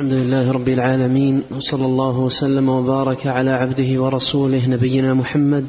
الحمد 0.00 0.18
لله 0.18 0.52
رب 0.52 0.68
العالمين 0.68 1.42
وصلى 1.56 1.86
الله 1.86 2.20
وسلم 2.20 2.68
وبارك 2.68 3.26
على 3.26 3.50
عبده 3.50 4.02
ورسوله 4.02 4.68
نبينا 4.68 5.14
محمد 5.14 5.66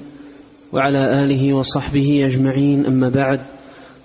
وعلى 0.74 1.24
آله 1.24 1.58
وصحبه 1.58 2.26
أجمعين 2.26 2.86
أما 2.86 3.10
بعد 3.10 3.40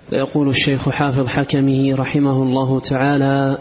فيقول 0.09 0.49
الشيخ 0.49 0.89
حافظ 0.89 1.27
حكمه 1.27 1.95
رحمه 1.95 2.43
الله 2.43 2.79
تعالى 2.79 3.57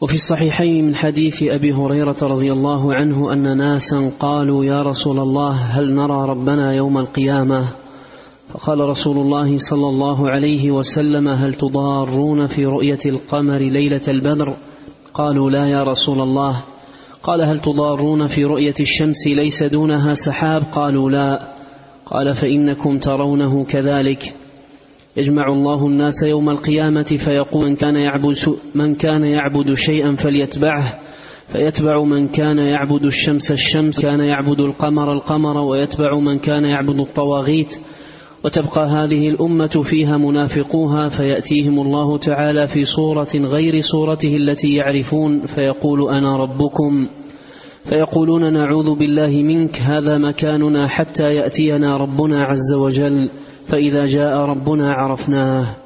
وفي 0.00 0.14
الصحيحين 0.14 0.86
من 0.86 0.94
حديث 0.94 1.42
أبي 1.42 1.72
هريرة 1.72 2.16
رضي 2.22 2.52
الله 2.52 2.94
عنه 2.94 3.32
أن 3.32 3.56
ناسا 3.58 4.12
قالوا 4.20 4.64
يا 4.64 4.82
رسول 4.82 5.18
الله 5.18 5.52
هل 5.52 5.94
نرى 5.94 6.28
ربنا 6.28 6.72
يوم 6.72 6.98
القيامة؟ 6.98 7.68
فقال 8.52 8.80
رسول 8.80 9.16
الله 9.18 9.58
صلى 9.58 9.88
الله 9.88 10.30
عليه 10.30 10.70
وسلم 10.70 11.28
هل 11.28 11.54
تضارون 11.54 12.46
في 12.46 12.64
رؤية 12.64 13.00
القمر 13.06 13.58
ليلة 13.58 14.02
البدر؟ 14.08 14.56
قالوا 15.18 15.50
لا 15.50 15.66
يا 15.66 15.82
رسول 15.82 16.20
الله. 16.20 16.62
قال 17.22 17.42
هل 17.42 17.58
تضارون 17.58 18.26
في 18.26 18.44
رؤية 18.44 18.74
الشمس 18.80 19.26
ليس 19.26 19.62
دونها 19.62 20.14
سحاب؟ 20.14 20.62
قالوا 20.74 21.10
لا. 21.10 21.40
قال 22.06 22.34
فإنكم 22.34 22.98
ترونه 22.98 23.64
كذلك. 23.64 24.34
يجمع 25.16 25.52
الله 25.52 25.86
الناس 25.86 26.22
يوم 26.22 26.50
القيامة 26.50 27.02
فيقول 27.02 27.68
من 27.68 27.76
كان 27.76 27.96
يعبد 27.96 28.36
من 28.74 28.94
كان 28.94 29.24
يعبد 29.24 29.74
شيئا 29.74 30.12
فليتبعه. 30.12 30.98
فيتبع 31.48 32.04
من 32.04 32.28
كان 32.28 32.58
يعبد 32.58 33.04
الشمس 33.04 33.50
الشمس 33.50 34.00
كان 34.00 34.20
يعبد 34.20 34.60
القمر 34.60 35.12
القمر 35.12 35.56
ويتبع 35.58 36.18
من 36.18 36.38
كان 36.38 36.64
يعبد 36.64 37.00
الطواغيت. 37.00 37.78
وتبقى 38.44 38.86
هذه 38.88 39.28
الأمة 39.28 39.82
فيها 39.82 40.16
منافقوها 40.16 41.08
فيأتيهم 41.08 41.80
الله 41.80 42.18
تعالى 42.18 42.66
في 42.66 42.84
صورة 42.84 43.28
غير 43.34 43.80
صورته 43.80 44.36
التي 44.36 44.74
يعرفون 44.74 45.38
فيقول 45.38 46.14
أنا 46.14 46.36
ربكم 46.36 47.06
فيقولون 47.84 48.52
نعوذ 48.52 48.94
بالله 48.94 49.42
منك 49.42 49.76
هذا 49.76 50.18
مكاننا 50.18 50.88
حتى 50.88 51.26
يأتينا 51.26 51.96
ربنا 51.96 52.42
عز 52.42 52.74
وجل 52.74 53.30
فإذا 53.68 54.06
جاء 54.06 54.36
ربنا 54.36 54.92
عرفناه 54.92 55.76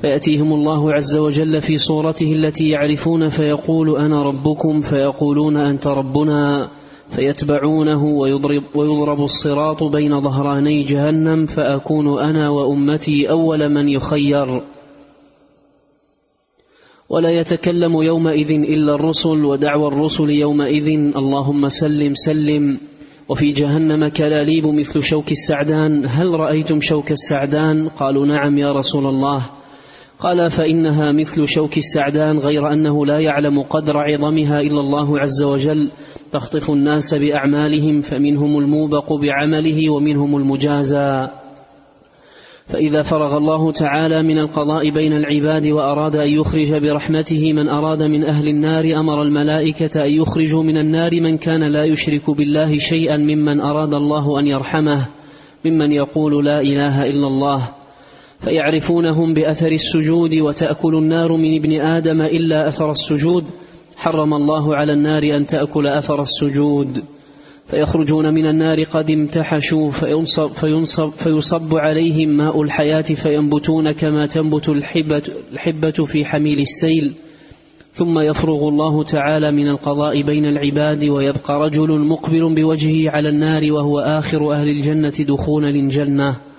فيأتيهم 0.00 0.52
الله 0.52 0.92
عز 0.92 1.16
وجل 1.16 1.60
في 1.60 1.78
صورته 1.78 2.32
التي 2.32 2.68
يعرفون 2.68 3.28
فيقول 3.28 3.96
أنا 3.96 4.22
ربكم 4.22 4.80
فيقولون 4.80 5.56
أنت 5.56 5.86
ربنا 5.86 6.70
فيتبعونه 7.10 8.04
ويضرب, 8.04 8.62
ويضرب 8.74 9.24
الصراط 9.24 9.82
بين 9.82 10.20
ظهراني 10.20 10.82
جهنم 10.82 11.46
فأكون 11.46 12.22
أنا 12.24 12.50
وأمتي 12.50 13.30
أول 13.30 13.68
من 13.68 13.88
يخير. 13.88 14.62
ولا 17.08 17.30
يتكلم 17.30 18.02
يومئذ 18.02 18.50
إلا 18.50 18.94
الرسل 18.94 19.44
ودعوى 19.44 19.88
الرسل 19.88 20.30
يومئذ 20.30 21.16
اللهم 21.16 21.68
سلم 21.68 22.14
سلم. 22.14 22.78
وفي 23.28 23.52
جهنم 23.52 24.08
كلاليب 24.08 24.66
مثل 24.66 25.02
شوك 25.02 25.32
السعدان. 25.32 26.04
هل 26.06 26.40
رأيتم 26.40 26.80
شوك 26.80 27.10
السعدان؟ 27.10 27.88
قالوا 27.88 28.26
نعم 28.26 28.58
يا 28.58 28.72
رسول 28.72 29.06
الله. 29.06 29.46
قال 30.22 30.50
فإنها 30.50 31.12
مثل 31.12 31.48
شوك 31.48 31.76
السعدان 31.76 32.38
غير 32.38 32.72
أنه 32.72 33.06
لا 33.06 33.18
يعلم 33.18 33.62
قدر 33.62 33.96
عظمها 33.96 34.60
إلا 34.60 34.80
الله 34.80 35.20
عز 35.20 35.42
وجل. 35.42 35.88
تخطف 36.32 36.70
الناس 36.70 37.14
بأعمالهم 37.14 38.00
فمنهم 38.00 38.58
الموبق 38.58 39.12
بعمله 39.12 39.90
ومنهم 39.90 40.36
المجازى. 40.36 41.28
فإذا 42.66 43.02
فرغ 43.02 43.36
الله 43.36 43.72
تعالى 43.72 44.22
من 44.22 44.38
القضاء 44.38 44.90
بين 44.90 45.12
العباد 45.12 45.66
وأراد 45.66 46.16
أن 46.16 46.28
يخرج 46.28 46.72
برحمته 46.72 47.52
من 47.52 47.68
أراد 47.68 48.02
من 48.02 48.24
أهل 48.24 48.48
النار 48.48 48.84
أمر 49.00 49.22
الملائكة 49.22 50.04
أن 50.04 50.10
يخرجوا 50.10 50.62
من 50.62 50.76
النار 50.76 51.20
من 51.20 51.38
كان 51.38 51.72
لا 51.72 51.84
يشرك 51.84 52.30
بالله 52.30 52.78
شيئا 52.78 53.16
ممن 53.16 53.60
أراد 53.60 53.94
الله 53.94 54.40
أن 54.40 54.46
يرحمه 54.46 55.06
ممن 55.64 55.92
يقول 55.92 56.44
لا 56.44 56.60
إله 56.60 57.06
إلا 57.06 57.26
الله. 57.26 57.81
فيعرفونهم 58.42 59.34
بأثر 59.34 59.72
السجود 59.72 60.34
وتأكل 60.34 60.94
النار 60.94 61.36
من 61.36 61.56
ابن 61.56 61.80
آدم 61.80 62.22
إلا 62.22 62.68
أثر 62.68 62.90
السجود. 62.90 63.44
حرم 63.96 64.34
الله 64.34 64.76
على 64.76 64.92
النار 64.92 65.22
أن 65.22 65.46
تأكل 65.46 65.86
أثر 65.86 66.22
السجود. 66.22 67.02
فيخرجون 67.66 68.34
من 68.34 68.46
النار 68.46 68.82
قد 68.82 69.10
امتحشوا 69.10 69.90
فينصب, 69.90 70.52
فينصب, 70.52 71.08
فيصب 71.08 71.74
عليهم 71.74 72.28
ماء 72.28 72.62
الحياة 72.62 73.02
فينبتون 73.02 73.92
كما 73.92 74.26
تنبت 74.26 74.68
الحبة, 74.68 75.22
الحبة 75.52 76.04
في 76.06 76.24
حميل 76.24 76.60
السيل. 76.60 77.12
ثم 77.92 78.18
يفرغ 78.20 78.68
الله 78.68 79.04
تعالى 79.04 79.52
من 79.52 79.68
القضاء 79.68 80.22
بين 80.22 80.44
العباد 80.44 81.04
ويبقى 81.04 81.60
رجل 81.60 82.06
مقبل 82.06 82.54
بوجهه 82.54 83.10
على 83.10 83.28
النار 83.28 83.72
وهو 83.72 83.98
آخر 84.00 84.52
أهل 84.52 84.68
الجنة 84.68 85.26
دخولا 85.28 85.66
للجنة. 85.66 86.51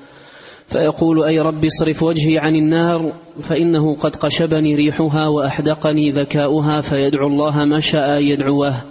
فيقول 0.68 1.24
أي 1.24 1.40
رب 1.40 1.66
اصرف 1.66 2.04
وجهي 2.04 2.38
عن 2.40 2.56
النار 2.56 3.14
فإنه 3.42 3.96
قد 3.96 4.16
قشبني 4.16 4.76
ريحها 4.76 5.28
وأحدقني 5.28 6.12
ذكاؤها 6.12 6.82
فيدعو 6.82 7.28
الله 7.28 7.66
ما 7.66 7.80
شاء 7.80 8.22
يدعوه. 8.22 8.84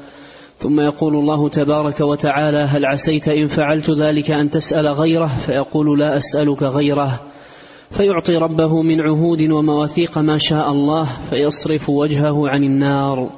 ثم 0.59 0.81
يقول 0.81 1.15
الله 1.17 1.49
تبارك 1.49 2.01
وتعالى 2.01 2.59
هل 2.59 2.87
عسيت 2.87 3.29
إن 3.29 3.47
فعلت 3.47 3.91
ذلك 3.91 4.31
أن 4.31 4.51
تسأل 4.51 4.89
غيره؟ 4.89 5.27
فيقول 5.27 6.01
لا 6.01 6.17
أسألك 6.17 6.63
غيره. 6.63 7.21
فيعطي 7.91 8.37
ربه 8.37 8.83
من 8.83 9.01
عهود 9.01 9.43
ومواثيق 9.43 10.19
ما 10.19 10.39
شاء 10.39 10.73
الله 10.73 11.09
فيصرف 11.31 11.91
وجهه 11.91 12.49
عن 12.49 12.65
النار. 12.65 13.31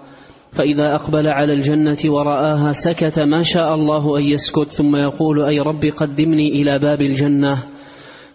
فإذا 0.52 0.94
أقبل 0.94 1.28
على 1.28 1.52
الجنة 1.52 1.98
ورآها 2.06 2.72
سكت 2.72 3.20
ما 3.20 3.42
شاء 3.42 3.74
الله 3.74 4.18
أن 4.18 4.22
يسكت. 4.22 4.68
ثم 4.68 4.96
يقول 4.96 5.42
أي 5.42 5.60
رب 5.60 5.84
قدمني 5.84 6.48
إلى 6.48 6.78
باب 6.78 7.02
الجنة. 7.02 7.73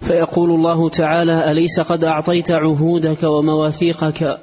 فيقول 0.01 0.51
الله 0.51 0.89
تعالى 0.89 1.51
أليس 1.51 1.79
قد 1.79 2.03
أعطيت 2.03 2.51
عهودك 2.51 3.23
ومواثيقك؟ 3.23 4.39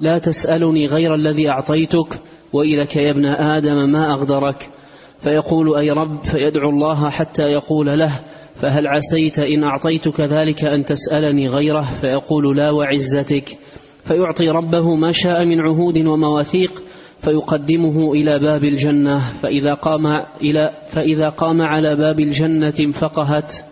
لا 0.00 0.18
تسألني 0.18 0.86
غير 0.86 1.14
الذي 1.14 1.50
أعطيتك 1.50 2.20
ويلك 2.52 2.96
يا 2.96 3.10
ابن 3.10 3.26
آدم 3.26 3.92
ما 3.92 4.12
أغدرك. 4.12 4.70
فيقول 5.18 5.76
أي 5.76 5.90
رب 5.90 6.22
فيدعو 6.22 6.70
الله 6.70 7.10
حتى 7.10 7.42
يقول 7.42 7.98
له 7.98 8.12
فهل 8.54 8.86
عسيت 8.86 9.38
إن 9.38 9.64
أعطيتك 9.64 10.20
ذلك 10.20 10.64
أن 10.64 10.84
تسألني 10.84 11.48
غيره؟ 11.48 11.82
فيقول 12.00 12.56
لا 12.56 12.70
وعزتك. 12.70 13.58
فيعطي 14.04 14.48
ربه 14.48 14.94
ما 14.94 15.12
شاء 15.12 15.46
من 15.46 15.60
عهود 15.60 16.06
ومواثيق 16.06 16.82
فيقدمه 17.20 18.12
إلى 18.12 18.38
باب 18.38 18.64
الجنة. 18.64 19.18
فإذا 19.18 19.74
قام 19.74 20.06
إلى 20.42 20.70
فإذا 20.88 21.28
قام 21.28 21.62
على 21.62 21.96
باب 21.96 22.20
الجنة 22.20 22.74
انفقهت. 22.80 23.67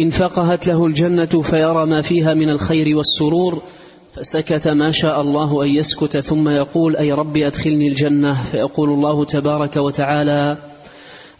انفقهت 0.00 0.66
له 0.66 0.86
الجنة 0.86 1.42
فيرى 1.42 1.86
ما 1.86 2.00
فيها 2.00 2.34
من 2.34 2.50
الخير 2.50 2.96
والسرور 2.96 3.62
فسكت 4.16 4.68
ما 4.68 4.90
شاء 4.90 5.20
الله 5.20 5.64
أن 5.64 5.68
يسكت 5.68 6.18
ثم 6.18 6.48
يقول 6.48 6.96
أي 6.96 7.12
رب 7.12 7.36
أدخلني 7.36 7.88
الجنة؟ 7.88 8.42
فيقول 8.42 8.90
الله 8.90 9.24
تبارك 9.24 9.76
وتعالى 9.76 10.56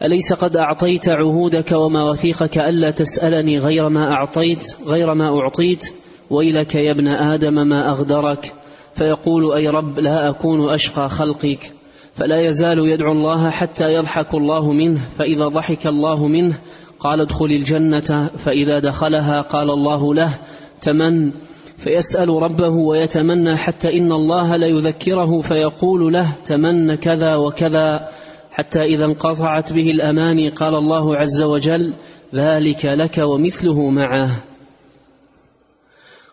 أليس 0.02 0.32
قد 0.32 0.56
أعطيت 0.56 1.08
عهودك 1.08 1.72
ومواثيقك 1.72 2.58
ألا 2.58 2.90
تسألني 2.90 3.58
غير 3.58 3.88
ما 3.88 4.12
أعطيت 4.12 4.76
غير 4.86 5.14
ما 5.14 5.38
أعطيت؟ 5.38 5.92
ويلك 6.30 6.74
يا 6.74 6.90
ابن 6.90 7.08
آدم 7.08 7.54
ما 7.54 7.90
أغدرك. 7.90 8.52
فيقول 8.94 9.52
أي 9.52 9.68
رب 9.68 9.98
لا 9.98 10.30
أكون 10.30 10.70
أشقى 10.70 11.08
خلقك. 11.08 11.72
فلا 12.14 12.46
يزال 12.46 12.78
يدعو 12.78 13.12
الله 13.12 13.50
حتى 13.50 13.84
يضحك 13.92 14.34
الله 14.34 14.72
منه 14.72 15.00
فإذا 15.18 15.48
ضحك 15.48 15.86
الله 15.86 16.26
منه 16.26 16.58
قال 17.00 17.20
ادخل 17.20 17.46
الجنة 17.46 18.26
فإذا 18.26 18.78
دخلها 18.78 19.40
قال 19.40 19.70
الله 19.70 20.14
له 20.14 20.38
تمن. 20.80 21.32
فيسأل 21.78 22.28
ربه 22.28 22.68
ويتمنى 22.68 23.56
حتى 23.56 23.98
إن 23.98 24.12
الله 24.12 24.56
ليذكره 24.56 25.40
فيقول 25.40 26.12
له 26.12 26.32
تمن 26.44 26.94
كذا 26.94 27.36
وكذا. 27.36 28.08
حتى 28.50 28.78
إذا 28.78 29.04
انقطعت 29.04 29.72
به 29.72 29.90
الأماني 29.90 30.48
قال 30.48 30.74
الله 30.74 31.16
عز 31.16 31.42
وجل 31.42 31.92
ذلك 32.34 32.84
لك 32.84 33.18
ومثله 33.18 33.90
معه. 33.90 34.44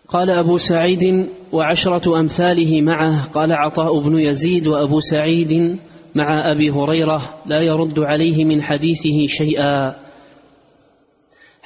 قال 0.07 0.31
أبو 0.31 0.57
سعيد 0.57 1.29
وعشرة 1.51 2.19
أمثاله 2.19 2.81
معه. 2.81 3.31
قال 3.31 3.53
عطاء 3.53 3.99
بن 3.99 4.19
يزيد 4.19 4.67
وأبو 4.67 4.99
سعيد 4.99 5.79
مع 6.15 6.51
أبي 6.51 6.69
هريرة 6.69 7.21
لا 7.45 7.61
يرد 7.61 7.99
عليه 7.99 8.45
من 8.45 8.61
حديثه 8.61 9.27
شيئا. 9.27 10.06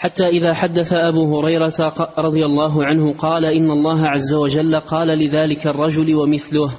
حتى 0.02 0.26
إذا 0.26 0.54
حدث 0.54 0.94
أبو 0.94 1.40
هريرة 1.40 1.94
رضي 2.18 2.46
الله 2.46 2.86
عنه 2.86 3.14
قال 3.14 3.46
إن 3.46 3.72
الله 3.72 4.08
عز 4.08 4.34
وجل 4.34 4.76
قال 4.76 5.08
لذلك 5.08 5.68
الرجل 5.68 6.16
ومثله. 6.16 6.72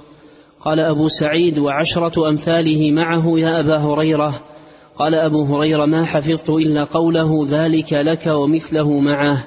قال 0.61 0.81
أبو 0.81 1.09
سعيد 1.09 1.59
وعشرة 1.59 2.29
أمثاله 2.29 2.91
معه 2.91 3.39
يا 3.39 3.61
أبا 3.61 3.79
هريرة. 3.79 4.43
قال 4.97 5.15
أبو 5.15 5.45
هريرة 5.45 5.87
ما 5.87 6.05
حفظت 6.05 6.51
إلا 6.51 6.85
قوله 6.85 7.47
ذلك 7.49 7.93
لك 7.93 8.27
ومثله 8.27 9.01
معه. 9.01 9.47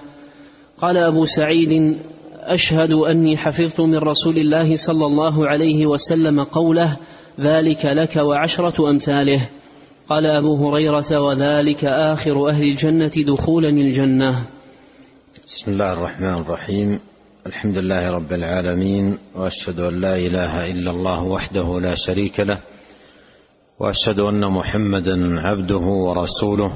قال 0.81 0.97
أبو 0.97 1.25
سعيد 1.25 1.97
أشهد 2.33 2.91
أني 2.91 3.37
حفظت 3.37 3.81
من 3.81 3.97
رسول 3.97 4.37
الله 4.37 4.75
صلى 4.75 5.05
الله 5.05 5.47
عليه 5.47 5.85
وسلم 5.85 6.43
قوله 6.43 6.97
ذلك 7.39 7.85
لك 7.85 8.15
وعشرة 8.15 8.89
أمثاله. 8.89 9.49
قال 10.09 10.25
أبو 10.25 10.69
هريرة 10.69 11.21
وذلك 11.21 11.85
آخر 11.85 12.49
أهل 12.49 12.63
الجنة 12.63 13.11
دخولا 13.27 13.69
الجنة. 13.69 14.45
بسم 15.47 15.71
الله 15.71 15.93
الرحمن 15.93 16.33
الرحيم. 16.41 16.99
الحمد 17.47 17.77
لله 17.77 18.11
رب 18.11 18.33
العالمين 18.33 19.17
وأشهد 19.35 19.79
أن 19.79 20.01
لا 20.01 20.15
إله 20.15 20.71
إلا 20.71 20.91
الله 20.91 21.23
وحده 21.23 21.79
لا 21.79 21.95
شريك 21.95 22.39
له 22.39 22.59
وأشهد 23.79 24.19
أن 24.19 24.45
محمدا 24.45 25.39
عبده 25.39 25.85
ورسوله 25.85 26.71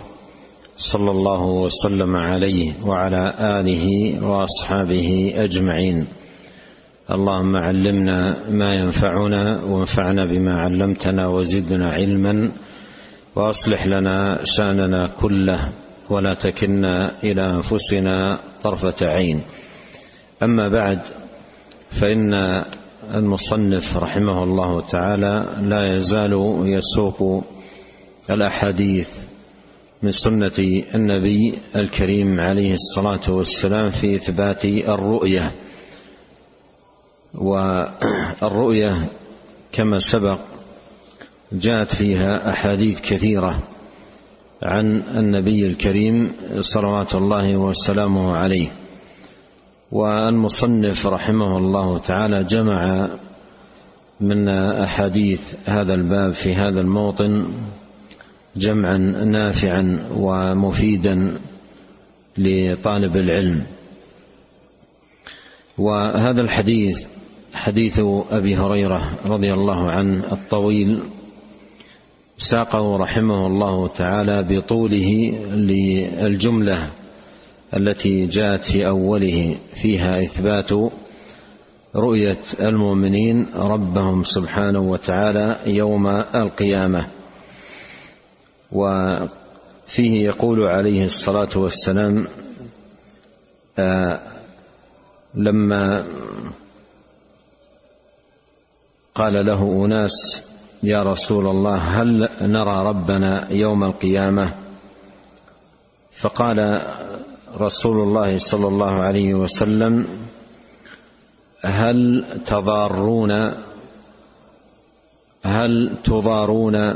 صلى 0.77 1.11
الله 1.11 1.41
وسلم 1.41 2.15
عليه 2.15 2.73
وعلى 2.85 3.33
آله 3.39 3.85
وأصحابه 4.25 5.33
أجمعين. 5.35 6.07
اللهم 7.11 7.55
علمنا 7.55 8.49
ما 8.49 8.75
ينفعنا 8.75 9.63
وانفعنا 9.63 10.25
بما 10.25 10.53
علمتنا 10.53 11.27
وزدنا 11.27 11.89
علما. 11.89 12.51
وأصلح 13.35 13.87
لنا 13.87 14.45
شأننا 14.45 15.07
كله 15.21 15.73
ولا 16.09 16.33
تكلنا 16.33 17.23
إلى 17.23 17.49
أنفسنا 17.49 18.37
طرفة 18.63 19.07
عين. 19.07 19.41
أما 20.43 20.67
بعد 20.67 20.99
فإن 21.91 22.33
المصنف 23.13 23.97
رحمه 23.97 24.43
الله 24.43 24.81
تعالى 24.81 25.55
لا 25.61 25.95
يزال 25.95 26.33
يسوق 26.65 27.43
الأحاديث 28.29 29.09
من 30.03 30.11
سنة 30.11 30.81
النبي 30.95 31.59
الكريم 31.75 32.39
عليه 32.39 32.73
الصلاة 32.73 33.35
والسلام 33.35 33.89
في 33.89 34.15
إثبات 34.15 34.65
الرؤية. 34.65 35.53
والرؤية 37.35 39.09
كما 39.71 39.99
سبق 39.99 40.39
جاءت 41.51 41.96
فيها 41.96 42.50
أحاديث 42.50 43.01
كثيرة 43.01 43.63
عن 44.63 45.01
النبي 45.16 45.66
الكريم 45.66 46.31
صلوات 46.60 47.16
الله 47.16 47.57
وسلامه 47.57 48.34
عليه. 48.34 48.69
والمصنف 49.92 51.06
رحمه 51.06 51.57
الله 51.57 52.00
تعالى 52.00 52.44
جمع 52.44 53.10
من 54.22 54.50
أحاديث 54.50 55.69
هذا 55.69 55.94
الباب 55.94 56.34
في 56.34 56.54
هذا 56.56 56.81
الموطن 56.81 57.46
جمعا 58.56 58.98
نافعا 59.25 60.10
ومفيدا 60.13 61.38
لطالب 62.38 63.18
العلم. 63.18 63.63
وهذا 65.78 66.42
الحديث 66.42 67.06
حديث 67.54 68.00
أبي 68.31 68.57
هريرة 68.57 69.12
رضي 69.25 69.54
الله 69.54 69.92
عنه 69.92 70.31
الطويل 70.31 71.00
ساقه 72.41 72.97
رحمه 72.97 73.47
الله 73.47 73.88
تعالى 73.88 74.44
بطوله 74.44 75.12
للجملة 75.51 76.89
التي 77.77 78.25
جاءت 78.25 78.63
في 78.63 78.88
أوله 78.88 79.57
فيها 79.81 80.18
إثبات 80.24 80.69
رؤية 81.95 82.38
المؤمنين 82.59 83.45
ربهم 83.56 84.24
سبحانه 84.24 84.80
وتعالى 84.80 85.56
يوم 85.65 86.07
القيامة. 86.36 87.07
وفيه 88.71 90.25
يقول 90.25 90.63
عليه 90.63 91.03
الصلاة 91.06 91.57
والسلام 91.57 92.27
آه 93.80 94.19
لما 95.36 96.06
قال 99.15 99.45
له 99.45 99.86
أناس 99.86 100.44
يا 100.83 101.03
رسول 101.03 101.47
الله 101.47 101.77
هل 101.77 102.29
نرى 102.41 102.83
ربنا 102.83 103.51
يوم 103.51 103.83
القيامة؟ 103.83 104.53
فقال 106.13 106.85
رسول 107.57 108.01
الله 108.01 108.37
صلى 108.37 108.67
الله 108.67 108.91
عليه 108.91 109.33
وسلم 109.33 110.05
هل 111.65 112.25
تضارون 112.45 113.31
هل 115.43 115.91
تضارون 116.03 116.95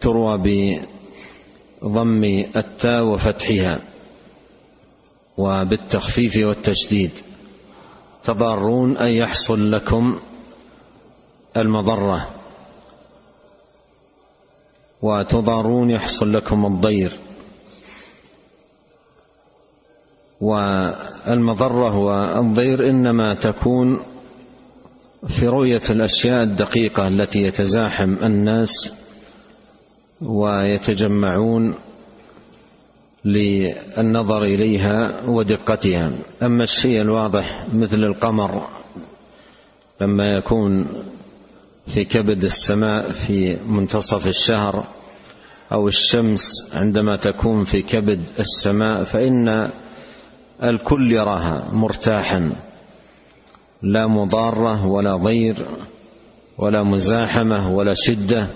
تروى 0.00 0.38
بضم 1.82 2.24
التاء 2.56 3.04
وفتحها 3.04 3.80
وبالتخفيف 5.36 6.36
والتشديد 6.36 7.10
تضارون 8.24 8.96
أن 8.96 9.08
يحصل 9.08 9.70
لكم 9.72 10.20
المضرة؟ 11.56 12.37
وتضارون 15.02 15.90
يحصل 15.90 16.32
لكم 16.32 16.66
الضير. 16.66 17.12
والمضرة 20.40 21.98
والضير 21.98 22.90
إنما 22.90 23.34
تكون 23.34 24.00
في 25.28 25.46
رؤية 25.48 25.82
الأشياء 25.90 26.42
الدقيقة 26.42 27.08
التي 27.08 27.38
يتزاحم 27.38 28.14
الناس 28.22 28.94
ويتجمعون 30.22 31.74
للنظر 33.24 34.42
إليها 34.42 35.22
ودقتها. 35.26 36.12
أما 36.42 36.62
الشيء 36.62 37.00
الواضح 37.00 37.66
مثل 37.74 37.98
القمر 37.98 38.62
لما 40.00 40.36
يكون 40.36 40.86
في 41.88 42.04
كبد 42.04 42.44
السماء 42.44 43.12
في 43.12 43.58
منتصف 43.66 44.26
الشهر 44.26 44.86
أو 45.72 45.88
الشمس 45.88 46.70
عندما 46.74 47.16
تكون 47.16 47.64
في 47.64 47.82
كبد 47.82 48.20
السماء 48.38 49.04
فإن 49.04 49.70
الكل 50.62 51.12
يراها 51.12 51.70
مرتاحا 51.72 52.52
لا 53.82 54.06
مضارة 54.06 54.86
ولا 54.86 55.16
ضير 55.16 55.66
ولا 56.58 56.82
مزاحمة 56.82 57.74
ولا 57.74 57.94
شدة. 57.94 58.48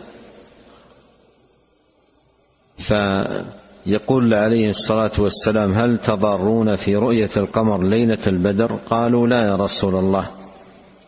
فيقول 2.78 4.34
عليه 4.34 4.68
الصلاة 4.68 5.12
والسلام 5.18 5.72
هل 5.72 5.98
تضارون 5.98 6.74
في 6.74 6.96
رؤية 6.96 7.30
القمر 7.36 7.82
ليلة 7.82 8.18
البدر؟ 8.26 8.72
قالوا 8.72 9.26
لا 9.26 9.44
يا 9.46 9.56
رسول 9.56 9.96
الله. 9.96 10.41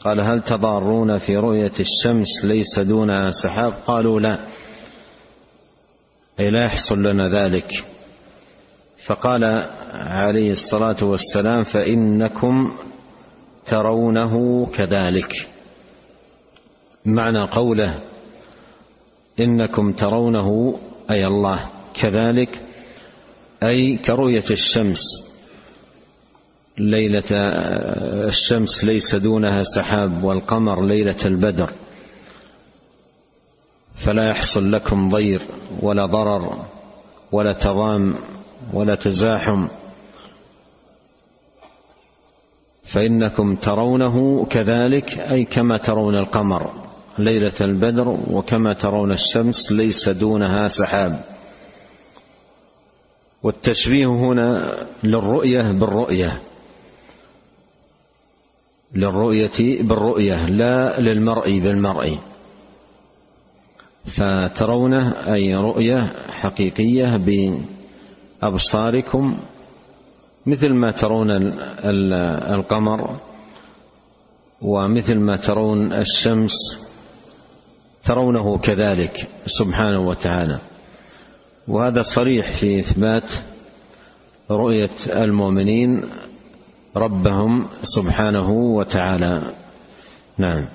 قال 0.05 0.21
هل 0.21 0.43
تضارون 0.43 1.19
في 1.19 1.37
رؤية 1.37 1.73
الشمس 1.81 2.45
ليس 2.45 2.79
دونها 2.79 3.31
سحاب؟ 3.31 3.73
قالوا 3.87 4.20
لا. 4.20 4.39
أي 6.41 6.51
لا 6.51 6.65
يحصل 6.65 7.03
لنا 7.03 7.29
ذلك. 7.29 7.73
فقال 9.05 9.44
عليه 9.93 10.51
الصلاة 10.53 11.05
والسلام 11.05 11.63
فإنكم 11.63 12.77
ترونه 13.67 14.67
كذلك. 14.67 15.49
معنى 17.05 17.49
قوله 17.51 18.01
إنكم 19.41 19.93
ترونه 19.93 20.79
أي 21.11 21.27
الله 21.27 21.69
كذلك 21.94 22.61
أي 23.63 23.96
كرؤية 23.96 24.44
الشمس. 24.51 25.33
ليلة 26.78 27.24
الشمس 28.28 28.84
ليس 28.84 29.14
دونها 29.14 29.62
سحاب 29.62 30.24
والقمر 30.24 30.86
ليلة 30.86 31.16
البدر. 31.24 31.72
فلا 33.96 34.31
يحصل 34.31 34.72
لكم 34.72 35.08
ضير 35.08 35.43
ولا 35.82 36.06
ضرر 36.06 36.64
ولا 37.32 37.52
تضام 37.52 38.14
ولا 38.72 38.94
تزاحم. 38.94 39.69
فإنكم 42.84 43.54
ترونه 43.54 44.44
كذلك 44.44 45.19
أي 45.19 45.44
كما 45.44 45.76
ترون 45.76 46.14
القمر 46.14 46.70
ليلة 47.19 47.54
البدر 47.60 48.08
وكما 48.08 48.72
ترون 48.72 49.12
الشمس 49.12 49.72
ليس 49.72 50.08
دونها 50.08 50.69
سحاب. 50.69 51.24
والتشبيه 53.43 54.06
هنا 54.06 54.76
للرؤية 55.04 55.62
بالرؤية. 55.62 56.43
للرؤية 58.94 59.82
بالرؤية 59.82 60.46
لا 60.46 61.01
للمرء 61.01 61.58
بالمرء. 61.58 62.19
فترونه 64.05 65.10
أي 65.34 65.55
رؤية 65.55 66.01
حقيقية 66.29 67.17
بأبصاركم 68.43 69.36
مثل 70.46 70.72
ما 70.72 70.91
ترون 70.91 71.31
القمر 72.55 73.20
ومثل 74.63 75.19
ما 75.19 75.36
ترون 75.36 75.93
الشمس 75.93 76.55
ترونه 78.05 78.58
كذلك 78.58 79.29
سبحانه 79.46 80.08
وتعالى. 80.08 80.60
وهذا 81.69 82.03
صريح 82.03 82.53
في 82.60 82.79
إثبات 82.79 83.31
رؤية 84.51 84.91
المؤمنين 85.06 86.10
ربهم 86.96 87.67
سبحانه 87.82 88.51
وتعالى. 88.51 89.55
نعم. 90.39 90.69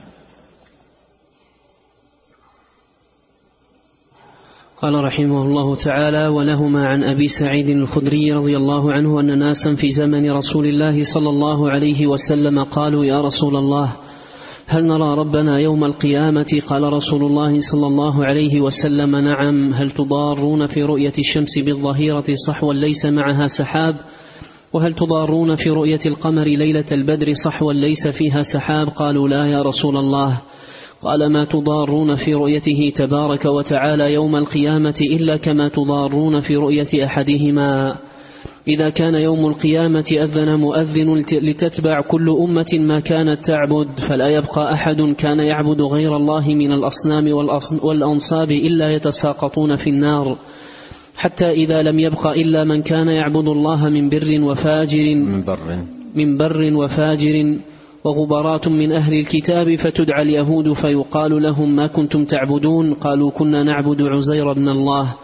قال 4.81 5.03
رحمه 5.03 5.41
الله 5.41 5.75
تعالى 5.75 6.27
ولهما 6.27 6.85
عن 6.85 7.03
أبي 7.03 7.27
سعيد 7.27 7.69
الخدري 7.69 8.31
رضي 8.31 8.57
الله 8.57 8.93
عنه 8.93 9.19
أن 9.19 9.39
ناسا 9.39 9.75
في 9.75 9.91
زمن 9.91 10.31
رسول 10.31 10.65
الله 10.65 11.03
صلى 11.03 11.29
الله 11.29 11.71
عليه 11.71 12.07
وسلم 12.07 12.63
قالوا 12.63 13.05
يا 13.05 13.21
رسول 13.21 13.55
الله 13.55 13.93
هل 14.67 14.83
نرى 14.83 15.17
ربنا 15.17 15.59
يوم 15.59 15.83
القيامه 15.83 16.61
قال 16.67 16.93
رسول 16.93 17.23
الله 17.23 17.59
صلى 17.59 17.87
الله 17.87 18.25
عليه 18.25 18.61
وسلم 18.61 19.15
نعم 19.15 19.73
هل 19.73 19.89
تضارون 19.89 20.67
في 20.67 20.83
رؤية 20.83 21.13
الشمس 21.19 21.59
بالظهيرة 21.59 22.25
صحوا 22.47 22.73
ليس 22.73 23.05
معها 23.05 23.47
سحاب؟ 23.47 23.95
وهل 24.73 24.93
تضارون 24.93 25.55
في 25.55 25.69
رؤية 25.69 25.99
القمر 26.05 26.43
ليلة 26.43 26.85
البدر 26.91 27.33
صحوا 27.33 27.73
ليس 27.73 28.07
فيها 28.07 28.41
سحاب؟ 28.41 28.87
قالوا 28.87 29.27
لا 29.27 29.45
يا 29.45 29.61
رسول 29.61 29.97
الله. 29.97 30.41
قال 31.01 31.33
ما 31.33 31.43
تضارون 31.43 32.15
في 32.15 32.33
رؤيته 32.33 32.91
تبارك 32.95 33.45
وتعالى 33.45 34.13
يوم 34.13 34.35
القيامة 34.35 34.95
إلا 35.01 35.37
كما 35.37 35.67
تضارون 35.67 36.39
في 36.39 36.55
رؤية 36.55 37.05
أحدهما. 37.05 37.95
إذا 38.67 38.89
كان 38.89 39.15
يوم 39.15 39.45
القيامة 39.45 40.17
أذن 40.23 40.59
مؤذن 40.59 41.25
لتتبع 41.31 42.01
كل 42.01 42.29
أمة 42.29 42.73
ما 42.73 42.99
كانت 42.99 43.39
تعبد 43.39 43.99
فلا 43.99 44.27
يبقى 44.27 44.73
أحد 44.73 45.01
كان 45.17 45.39
يعبد 45.39 45.81
غير 45.81 46.15
الله 46.15 46.47
من 46.47 46.71
الأصنام 46.71 47.33
والأنصاب 47.83 48.51
إلا 48.51 48.91
يتساقطون 48.91 49.75
في 49.75 49.89
النار. 49.89 50.37
حتى 51.19 51.49
إذا 51.49 51.81
لم 51.81 51.99
يبق 51.99 52.27
إلا 52.27 52.63
من 52.63 52.81
كان 52.81 53.07
يعبد 53.07 53.47
الله 53.47 53.89
من 53.89 54.09
بر 54.09 54.41
وفاجر. 54.41 55.15
من 55.15 55.41
بر. 55.41 55.83
من 56.15 56.37
بر 56.37 56.73
وفاجر. 56.73 57.57
وغبرات 58.03 58.67
من 58.67 58.91
أهل 58.91 59.13
الكتاب 59.13 59.75
فتدعى 59.75 60.21
اليهود 60.21 60.73
فيقال 60.73 61.43
لهم 61.43 61.75
ما 61.75 61.87
كنتم 61.87 62.25
تعبدون؟ 62.25 62.93
قالوا 62.93 63.31
كنا 63.31 63.63
نعبد 63.63 64.01
عزير 64.01 64.53
بن 64.53 64.69
الله. 64.69 65.15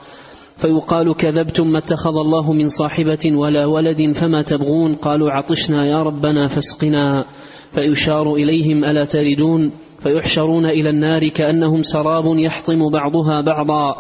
فيقال 0.58 1.16
كذبتم 1.16 1.68
ما 1.68 1.78
اتخذ 1.78 2.16
الله 2.26 2.54
من 2.54 2.70
صاحبة 2.70 3.32
ولا 3.34 3.66
ولد 3.66 4.12
فما 4.12 4.42
تبغون؟ 4.42 4.96
قالوا 4.96 5.32
عطشنا 5.32 5.86
يا 5.86 6.04
ربنا 6.04 6.48
فاسقنا. 6.48 7.26
فيشار 7.72 8.34
إليهم 8.34 8.84
ألا 8.84 9.06
تردون؟ 9.06 9.72
فيحشرون 10.04 10.66
إلى 10.66 10.90
النار 10.90 11.28
كأنهم 11.28 11.82
سراب 11.82 12.38
يحطم 12.38 12.90
بعضها 12.90 13.42
بعضا. 13.42 13.96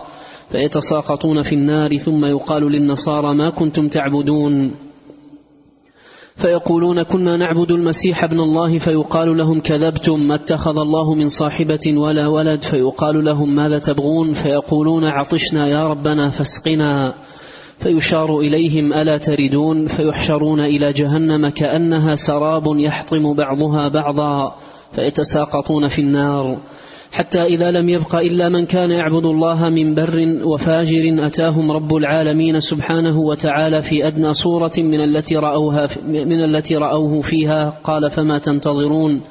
فيتساقطون 0.51 1.41
في 1.41 1.55
النار 1.55 1.97
ثم 1.97 2.25
يقال 2.25 2.63
للنصارى 2.71 3.33
ما 3.35 3.49
كنتم 3.49 3.87
تعبدون. 3.87 4.71
فيقولون 6.35 7.03
كنا 7.03 7.37
نعبد 7.37 7.71
المسيح 7.71 8.23
ابن 8.23 8.39
الله 8.39 8.77
فيقال 8.77 9.37
لهم 9.37 9.59
كذبتم 9.59 10.27
ما 10.27 10.35
اتخذ 10.35 10.77
الله 10.77 11.13
من 11.13 11.27
صاحبة 11.27 11.93
ولا 11.97 12.27
ولد. 12.27 12.63
فيقال 12.63 13.25
لهم 13.25 13.55
ماذا 13.55 13.79
تبغون؟ 13.79 14.33
فيقولون 14.33 15.05
عطشنا 15.05 15.67
يا 15.67 15.87
ربنا 15.87 16.29
فاسقنا. 16.29 17.13
فيشار 17.79 18.39
إليهم 18.39 18.93
ألا 18.93 19.17
تردون؟ 19.17 19.87
فيحشرون 19.87 20.59
إلى 20.59 20.91
جهنم 20.91 21.49
كأنها 21.49 22.15
سراب 22.15 22.63
يحطم 22.67 23.33
بعضها 23.33 23.87
بعضا. 23.87 24.55
فيتساقطون 24.95 25.87
في 25.87 26.01
النار. 26.01 26.57
حتى 27.15 27.43
إذا 27.43 27.71
لم 27.71 27.89
يبق 27.89 28.15
إلا 28.15 28.49
من 28.49 28.65
كان 28.65 28.91
يعبد 28.91 29.25
الله 29.25 29.69
من 29.69 29.95
بر 29.95 30.43
وفاجر 30.43 31.25
أتاهم 31.25 31.71
رب 31.71 31.95
العالمين 31.95 32.59
سبحانه 32.59 33.19
وتعالى 33.19 33.81
في 33.81 34.07
أدنى 34.07 34.33
صورة 34.33 34.71
من 34.77 35.03
التي 35.03 35.35
رأوها 35.35 35.87
من 36.07 36.43
التي 36.43 36.75
رأوه 36.75 37.21
فيها. 37.21 37.79
قال 37.83 38.11
فما 38.11 38.37
تنتظرون 38.37 39.21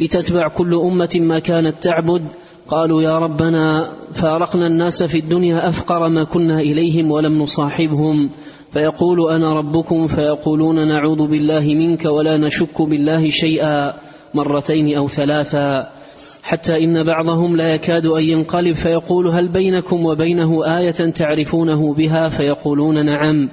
لتتبع 0.00 0.48
كل 0.48 0.74
أمة 0.74 1.16
ما 1.20 1.38
كانت 1.38 1.74
تعبد؟ 1.82 2.22
قالوا 2.68 3.02
يا 3.02 3.18
ربنا 3.18 3.92
فارقنا 4.12 4.66
الناس 4.66 5.02
في 5.02 5.18
الدنيا 5.18 5.68
أفقر 5.68 6.08
ما 6.08 6.24
كنا 6.24 6.60
إليهم 6.60 7.10
ولم 7.10 7.42
نصاحبهم. 7.42 8.30
فيقول 8.72 9.30
أنا 9.30 9.54
ربكم؟ 9.54 10.06
فيقولون 10.06 10.88
نعوذ 10.88 11.28
بالله 11.28 11.74
منك 11.74 12.04
ولا 12.04 12.36
نشك 12.36 12.82
بالله 12.82 13.28
شيئا 13.28 13.92
مرتين 14.34 14.96
أو 14.96 15.08
ثلاثا. 15.08 16.03
حتى 16.44 16.84
إن 16.84 17.02
بعضهم 17.02 17.56
لا 17.56 17.74
يكاد 17.74 18.06
أن 18.06 18.22
ينقلب 18.22 18.74
فيقول 18.74 19.26
هل 19.26 19.48
بينكم 19.48 20.06
وبينه 20.06 20.78
آية 20.78 20.90
تعرفونه 20.90 21.94
بها 21.94 22.28
فيقولون 22.28 23.06
نعم. 23.06 23.48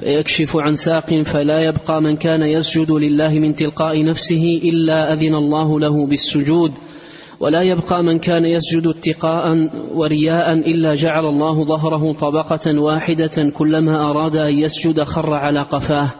فيكشف 0.00 0.56
عن 0.56 0.74
ساق 0.74 1.22
فلا 1.22 1.60
يبقى 1.60 2.02
من 2.02 2.16
كان 2.16 2.42
يسجد 2.42 2.90
لله 2.90 3.38
من 3.38 3.54
تلقاء 3.54 4.04
نفسه 4.04 4.60
إلا 4.64 5.12
أذن 5.12 5.34
الله 5.34 5.80
له 5.80 6.06
بالسجود. 6.06 6.72
ولا 7.40 7.62
يبقى 7.62 8.02
من 8.04 8.18
كان 8.18 8.44
يسجد 8.44 8.86
اتقاء 8.86 9.68
ورياء 9.94 10.52
إلا 10.52 10.94
جعل 10.94 11.24
الله 11.24 11.64
ظهره 11.64 12.12
طبقة 12.12 12.80
واحدة 12.80 13.50
كلما 13.54 14.10
أراد 14.10 14.36
أن 14.36 14.58
يسجد 14.58 15.02
خر 15.02 15.34
على 15.34 15.62
قفاه. 15.62 16.10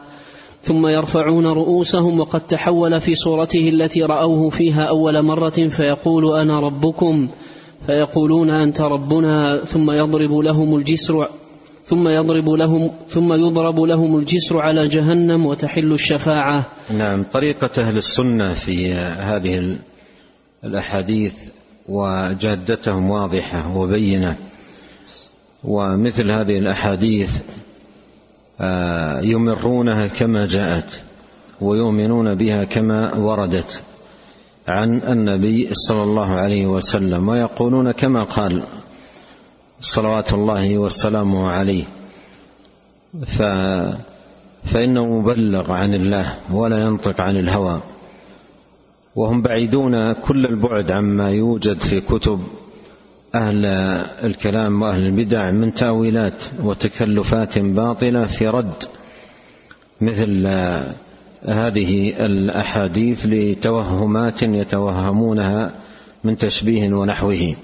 ثم 0.63 0.87
يرفعون 0.87 1.47
رؤوسهم 1.47 2.21
وقد 2.21 2.41
تحول 2.41 3.01
في 3.01 3.15
صورته 3.15 3.69
التي 3.69 4.03
رأوه 4.03 4.51
فيها 4.51 4.85
أول 4.85 5.23
مرة 5.23 5.69
فيقول 5.69 6.41
أنا 6.41 6.61
ربكم. 6.61 7.29
فيقولون 7.87 8.51
أنت 8.51 8.81
ربنا. 8.81 9.65
ثم 9.65 9.91
يضرب 9.91 10.33
لهم 10.33 10.77
الجسر 10.77 11.29
ثم 11.85 12.09
يضرب 12.09 12.51
لهم 12.51 12.91
ثم 13.09 13.33
يضرب 13.33 13.81
لهم 13.81 14.19
الجسر 14.19 14.59
على 14.59 14.89
جهنم 14.89 15.47
وتحل 15.47 15.93
الشفاعة. 15.93 16.67
نعم 16.91 17.25
طريقة 17.33 17.71
أهل 17.79 17.97
السنة 17.97 18.53
في 18.53 18.93
هذه 19.21 19.77
الأحاديث 20.65 21.35
وجادتهم 21.89 23.11
واضحة 23.11 23.77
وبينة. 23.77 24.37
ومثل 25.65 26.31
هذه 26.31 26.59
الأحاديث 26.59 27.31
يمرونها 29.23 30.07
كما 30.07 30.47
جاءت 30.47 31.03
ويؤمنون 31.61 32.35
بها 32.35 32.65
كما 32.65 33.15
وردت 33.15 33.85
عن 34.69 35.03
النبي 35.03 35.69
صلى 35.73 36.03
الله 36.03 36.31
عليه 36.31 36.67
وسلم 36.67 37.29
ويقولون 37.29 37.93
كما 37.93 38.25
قال 38.25 38.63
صلوات 39.81 40.33
الله 40.33 40.79
وسلامه 40.79 41.49
عليه. 41.51 41.85
ف 43.27 43.43
فإنه 44.65 45.19
مبلغ 45.19 45.73
عن 45.73 45.95
الله 45.95 46.35
ولا 46.51 46.83
ينطق 46.83 47.21
عن 47.21 47.37
الهوى. 47.37 47.81
وهم 49.17 49.43
بعيدون 49.43 50.13
كل 50.13 50.47
البعد 50.47 50.91
عما 50.91 51.31
يوجد 51.31 51.81
في 51.81 52.01
كتب 52.01 52.41
أهل 53.35 53.67
الكلام 54.25 54.83
وأهل 54.83 55.07
البدع 55.07 55.51
من 55.51 55.75
تأويلات 55.75 56.45
وتكلفات 56.63 57.59
باطلة 57.59 58.27
في 58.27 58.47
رد 58.47 58.83
مثل 60.01 60.47
هذه 61.49 62.11
الأحاديث 62.27 63.27
لتوهمات 63.27 64.43
يتوهمونها 64.43 65.75
من 66.25 66.37
تشبيه 66.37 66.93
ونحوه. 66.95 67.57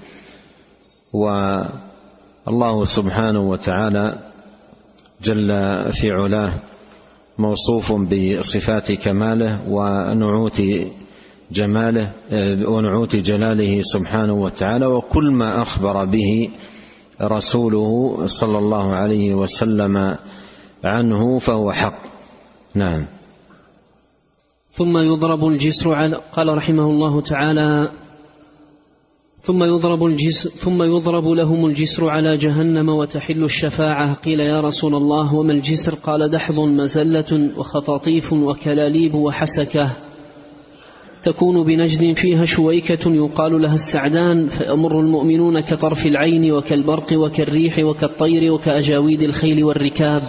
والله 1.12 2.85
سبحانه 2.85 3.40
وتعالى 3.40 4.18
جل 5.23 5.49
في 5.92 6.11
علاه 6.11 6.54
موصوف 7.38 7.92
بصفات 7.92 8.92
كماله 8.92 9.68
ونعوت 9.68 10.61
جماله 11.52 12.12
آه، 12.30 12.68
ونعوت 12.68 13.16
جلاله 13.16 13.80
سبحانه 13.82 14.32
وتعالى 14.32 14.86
وكل 14.86 15.30
ما 15.30 15.62
أخبر 15.62 16.04
به 16.04 16.50
رسوله 17.22 18.16
صلى 18.26 18.58
الله 18.58 18.92
عليه 18.92 19.34
وسلم 19.34 20.16
عنه 20.84 21.38
فهو 21.38 21.72
حق. 21.72 21.98
نعم. 22.74 23.06
ثم 24.70 24.98
يضرب 24.98 25.46
الجسر 25.46 25.94
على 25.94 26.20
قال 26.32 26.56
رحمه 26.56 26.84
الله 26.84 27.20
تعالى 27.20 27.90
ثم 29.40 29.64
يضرب 29.64 30.04
الجسر 30.04 30.50
ثم 30.50 30.82
يضرب 30.82 31.28
لهم 31.28 31.66
الجسر 31.66 32.10
على 32.10 32.36
جهنم 32.36 32.88
وتحل 32.88 33.44
الشفاعة. 33.44 34.14
قيل 34.14 34.40
يا 34.40 34.60
رسول 34.60 34.94
الله 34.94 35.34
وما 35.34 35.52
الجسر؟ 35.52 35.94
قال 35.94 36.30
دحض 36.30 36.60
مزلة 36.60 37.50
وخطاطيف 37.56 38.32
وكلاليب 38.32 39.14
وحسكة. 39.14 39.90
تكون 41.25 41.64
بنجد 41.64 42.16
فيها 42.16 42.45
شويكة 42.45 43.14
يقال 43.14 43.62
لها 43.62 43.75
السعدان 43.75 44.49
فيمر 44.49 45.00
المؤمنون 45.00 45.61
كطرف 45.61 46.07
العين 46.07 46.52
وكالبرق 46.52 47.07
وكالريح 47.21 47.78
وكالطير 47.78 48.52
وكأجاويد 48.52 49.23
الخيل 49.23 49.64
والركاب. 49.64 50.23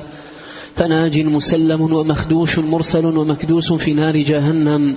فناج 0.76 1.20
مسلم 1.20 1.82
ومخدوش 1.82 2.60
مرسل 2.60 3.06
ومكدوس 3.06 3.74
في 3.74 3.94
نار 3.94 4.18
جهنم. 4.18 4.96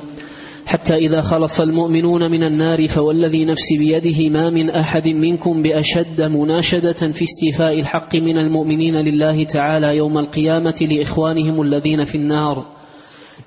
حتى 0.66 0.96
إذا 0.96 1.20
خلص 1.20 1.60
المؤمنون 1.60 2.30
من 2.30 2.42
النار 2.42 2.88
فوالذي 2.88 3.44
نفسي 3.44 3.78
بيده 3.78 4.28
ما 4.28 4.50
من 4.50 4.70
أحد 4.70 5.08
منكم 5.08 5.62
بأشد 5.62 6.22
مناشدة 6.22 7.12
في 7.12 7.22
استيفاء 7.22 7.80
الحق 7.80 8.16
من 8.16 8.38
المؤمنين 8.38 8.94
لله 8.94 9.44
تعالى 9.44 9.96
يوم 9.96 10.18
القيامة 10.18 10.78
لإخوانهم 10.80 11.62
الذين 11.62 12.04
في 12.04 12.14
النار. 12.14 12.77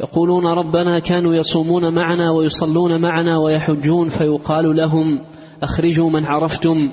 يقولون 0.02 0.46
ربنا 0.46 1.00
كانوا 1.00 1.36
يصومون 1.36 1.94
معنا 1.94 2.32
ويصلون 2.32 3.02
معنا 3.02 3.38
ويحجون 3.38 4.10
فيقال 4.10 4.76
لهم 4.76 5.20
أخرجوا 5.64 6.10
من 6.10 6.26
عرفتم 6.26 6.92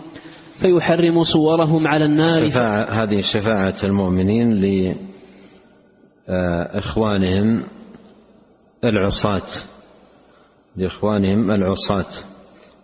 فيحرم 0.51 1.23
صورهم 1.23 1.89
على 1.89 2.05
النار. 2.05 2.51
شفاعة 2.51 2.85
هذه 2.85 3.19
شفاعة 3.21 3.75
المؤمنين 3.85 4.55
لإخوانهم 6.29 7.65
العصاة. 8.85 9.49
لإخوانهم 10.77 11.51
العصاة. 11.51 12.25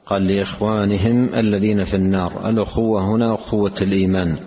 قال 0.07 0.27
لإخوانهم 0.27 1.35
الذين 1.35 1.83
في 1.83 1.95
النار. 1.95 2.49
الأخوة 2.49 3.15
هنا 3.15 3.35
أخوة 3.35 3.75
الإيمان. 3.83 4.39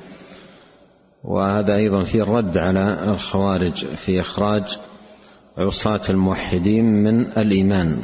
وهذا 1.23 1.75
أيضا 1.75 2.03
في 2.03 2.21
الرد 2.21 2.57
على 2.57 3.11
الخوارج 3.11 3.85
في 3.85 4.21
إخراج 4.21 4.63
عصاة 5.57 6.01
الموحدين 6.09 6.85
من 6.85 7.21
الإيمان. 7.37 7.99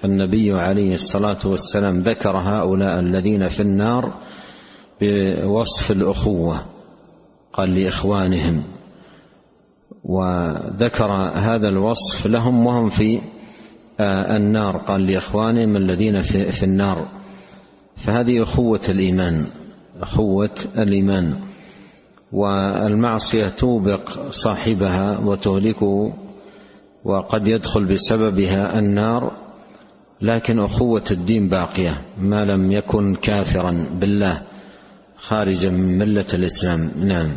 فالنبي 0.00 0.52
عليه 0.52 0.92
الصلاة 0.92 1.46
والسلام 1.46 2.00
ذكر 2.00 2.36
هؤلاء 2.36 3.00
الذين 3.00 3.48
في 3.48 3.60
النار 3.60 4.14
بوصف 5.00 5.90
الأخوة 5.90 6.62
قال 7.52 7.74
لإخوانهم 7.74 8.62
وذكر 10.04 11.12
هذا 11.34 11.68
الوصف 11.68 12.26
لهم 12.26 12.66
وهم 12.66 12.88
في 12.88 13.20
النار 14.36 14.76
قال 14.76 15.06
لإخوانهم 15.06 15.76
الذين 15.76 16.22
في 16.50 16.62
النار. 16.62 17.08
فهذه 17.96 18.42
أخوة 18.42 18.80
الإيمان 18.88 19.46
أخوة 20.00 20.54
الإيمان. 20.78 21.40
والمعصية 22.32 23.48
توبق 23.48 24.30
صاحبها 24.30 25.18
وتهلكه 25.18 26.12
وقد 27.04 27.46
يدخل 27.46 27.84
بسببها 27.84 28.78
النار 28.78 29.32
لكن 30.22 30.58
أخوة 30.58 31.04
الدين 31.10 31.48
باقية 31.48 32.04
ما 32.18 32.44
لم 32.44 32.72
يكن 32.72 33.14
كافرا 33.14 33.86
بالله 34.00 34.42
خارجا 35.16 35.70
من 35.70 35.98
ملة 35.98 36.26
الإسلام. 36.34 36.90
نعم. 36.96 37.32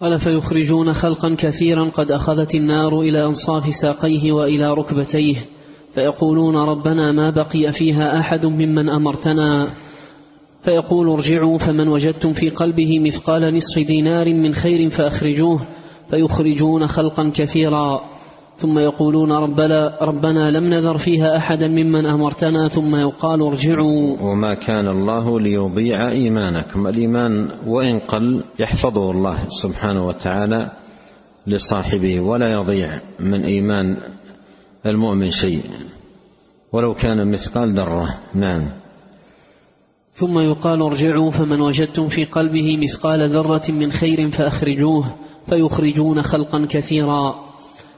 قال 0.00 0.20
فيخرجون 0.20 0.92
خلقا 0.92 1.34
كثيرا 1.38 1.88
قد 1.88 2.12
أخذت 2.12 2.54
النار 2.54 3.00
إلى 3.00 3.26
أنصاف 3.26 3.74
ساقيه 3.74 4.32
وإلى 4.32 4.74
ركبتيه 4.74 5.36
فيقولون 5.94 6.56
ربنا 6.56 7.12
ما 7.12 7.30
بقي 7.30 7.72
فيها 7.72 8.20
أحد 8.20 8.46
ممن 8.46 8.88
أمرتنا. 8.88 9.70
فيقول 10.62 11.08
ارجعوا 11.08 11.58
فمن 11.58 11.88
وجدتم 11.88 12.32
في 12.32 12.50
قلبه 12.50 12.98
مثقال 12.98 13.56
نصف 13.56 13.78
دينار 13.78 14.34
من 14.34 14.54
خير 14.54 14.90
فأخرجوه. 14.90 15.66
فيخرجون 16.10 16.86
خلقا 16.86 17.32
كثيرا. 17.34 18.00
ثم 18.56 18.78
يقولون 18.78 19.32
ربنا, 19.32 19.98
ربنا 20.02 20.50
لم 20.50 20.64
نذر 20.64 20.96
فيها 20.96 21.36
أحدا 21.36 21.68
ممن 21.68 22.06
أمرتنا. 22.06 22.68
ثم 22.68 22.96
يقال 22.96 23.42
ارجعوا. 23.42 24.16
وما 24.20 24.54
كان 24.54 24.88
الله 24.88 25.40
ليضيع 25.40 26.08
إيمانكم. 26.08 26.86
الإيمان 26.86 27.50
وإن 27.66 27.98
قل 27.98 28.44
يحفظه 28.58 29.10
الله 29.10 29.36
سبحانه 29.48 30.06
وتعالى 30.06 30.70
لصاحبه 31.46 32.20
ولا 32.20 32.52
يضيع 32.52 32.88
من 33.20 33.44
إيمان 33.44 33.96
المؤمن 34.86 35.30
شيء. 35.30 35.62
ولو 36.72 36.94
كان 36.94 37.30
مثقال 37.30 37.68
ذرة 37.68 38.18
نعم. 38.34 38.68
ثم 40.12 40.38
يقال 40.38 40.82
ارجعوا. 40.82 41.30
فمن 41.30 41.60
وجدتم 41.60 42.08
في 42.08 42.24
قلبه 42.24 42.78
مثقال 42.82 43.28
ذرة 43.28 43.62
من 43.68 43.90
خير 43.90 44.30
فأخرجوه. 44.30 45.14
فيخرجون 45.48 46.22
خلقا 46.22 46.66
كثيرا. 46.70 47.34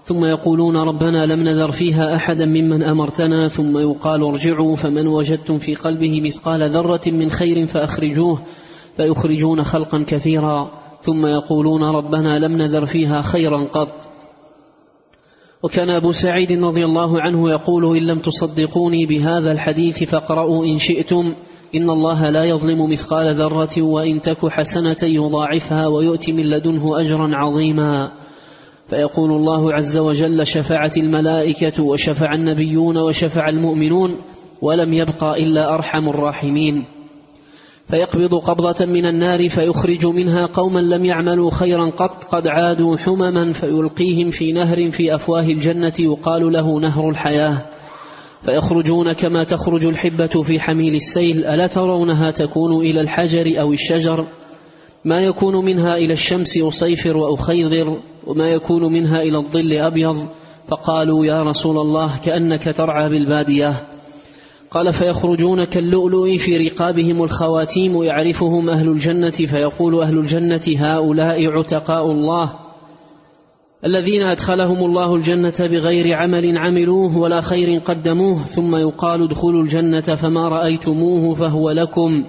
ثم 0.04 0.24
يقولون 0.24 0.76
ربنا 0.76 1.26
لم 1.26 1.40
نذر 1.40 1.70
فيها 1.70 2.16
أحدا 2.16 2.46
ممن 2.46 2.82
أمرتنا. 2.82 3.48
ثم 3.48 3.78
يقال 3.78 4.22
ارجعوا 4.22 4.76
فمن 4.76 5.06
وجدتم 5.06 5.58
في 5.58 5.74
قلبه 5.74 6.20
مثقال 6.20 6.70
ذرة 6.70 7.00
من 7.06 7.30
خير 7.30 7.66
فأخرجوه 7.66 8.42
فيخرجون 8.96 9.64
خلقا 9.64 10.04
كثيرا. 10.08 10.70
ثم 11.02 11.26
يقولون 11.26 11.82
ربنا 11.82 12.38
لم 12.38 12.56
نذر 12.56 12.86
فيها 12.86 13.22
خيرا 13.22 13.64
قط. 13.64 14.08
وكان 15.62 15.90
أبو 15.90 16.12
سعيد 16.12 16.64
رضي 16.64 16.84
الله 16.84 17.20
عنه 17.20 17.50
يقول 17.50 17.96
إن 17.96 18.06
لم 18.06 18.18
تصدقوني 18.18 19.06
بهذا 19.06 19.52
الحديث 19.52 20.04
فاقرأوا 20.04 20.64
إن 20.64 20.78
شئتم. 20.78 21.34
إن 21.74 21.90
الله 21.90 22.30
لا 22.30 22.44
يظلم 22.44 22.90
مثقال 22.90 23.34
ذرة 23.34 23.82
وإن 23.82 24.20
تك 24.20 24.46
حسنة 24.48 24.96
يضاعفها 25.02 25.86
ويؤتي 25.86 26.32
من 26.32 26.50
لدنه 26.50 27.00
أجرا 27.00 27.30
عظيما. 27.32 28.12
فيقول 28.90 29.30
الله 29.30 29.74
عز 29.74 29.96
وجل 29.96 30.46
شفعت 30.46 30.96
الملائكة 30.96 31.82
وشفع 31.82 32.34
النبيون 32.34 32.96
وشفع 32.96 33.48
المؤمنون 33.48 34.16
ولم 34.62 34.92
يبقى 34.92 35.42
إلا 35.42 35.74
أرحم 35.74 36.08
الراحمين. 36.08 36.84
فيقبض 37.88 38.34
قبضة 38.34 38.86
من 38.86 39.06
النار 39.06 39.48
فيخرج 39.48 40.06
منها 40.06 40.46
قوما 40.46 40.80
لم 40.80 41.04
يعملوا 41.04 41.50
خيرا 41.50 41.90
قط 41.90 42.24
قد 42.24 42.48
عادوا 42.48 42.96
حمما 42.96 43.52
فيلقيهم 43.52 44.30
في 44.30 44.52
نهر 44.52 44.90
في 44.90 45.14
أفواه 45.14 45.42
الجنة 45.42 45.92
يقال 45.98 46.52
له 46.52 46.80
نهر 46.80 47.10
الحياة. 47.10 47.66
فيخرجون 48.46 49.12
كما 49.12 49.44
تخرج 49.44 49.84
الحبة 49.84 50.42
في 50.42 50.60
حميل 50.60 50.94
السيل 50.94 51.44
ألا 51.44 51.66
ترونها 51.66 52.30
تكون 52.30 52.86
إلى 52.86 53.00
الحجر 53.00 53.60
أو 53.60 53.72
الشجر؟ 53.72 54.26
ما 55.04 55.20
يكون 55.20 55.64
منها 55.64 55.96
إلى 55.96 56.12
الشمس 56.12 56.58
أصيفر 56.58 57.16
وأخيضر 57.16 58.00
وما 58.26 58.48
يكون 58.48 58.92
منها 58.92 59.22
إلى 59.22 59.36
الظل 59.36 59.72
أبيض؟ 59.72 60.28
فقالوا 60.68 61.26
يا 61.26 61.42
رسول 61.42 61.78
الله 61.78 62.20
كأنك 62.20 62.76
ترعى 62.76 63.08
بالبادية. 63.08 63.74
قال 64.70 64.92
فيخرجون 64.92 65.64
كاللؤلؤ 65.64 66.36
في 66.36 66.56
رقابهم 66.56 67.22
الخواتيم 67.22 68.02
يعرفهم 68.02 68.70
أهل 68.70 68.88
الجنة 68.88 69.30
فيقول 69.30 70.00
أهل 70.02 70.18
الجنة 70.18 70.78
هؤلاء 70.78 71.58
عتقاء 71.58 72.10
الله. 72.12 72.65
الذين 73.86 74.22
أدخلهم 74.22 74.84
الله 74.84 75.14
الجنة 75.14 75.54
بغير 75.60 76.16
عمل 76.16 76.58
عملوه 76.58 77.18
ولا 77.18 77.40
خير 77.40 77.78
قدموه 77.78 78.44
ثم 78.44 78.76
يقال 78.76 79.22
ادخلوا 79.22 79.62
الجنة 79.62 80.00
فما 80.00 80.48
رأيتموه 80.48 81.34
فهو 81.34 81.70
لكم. 81.70 82.24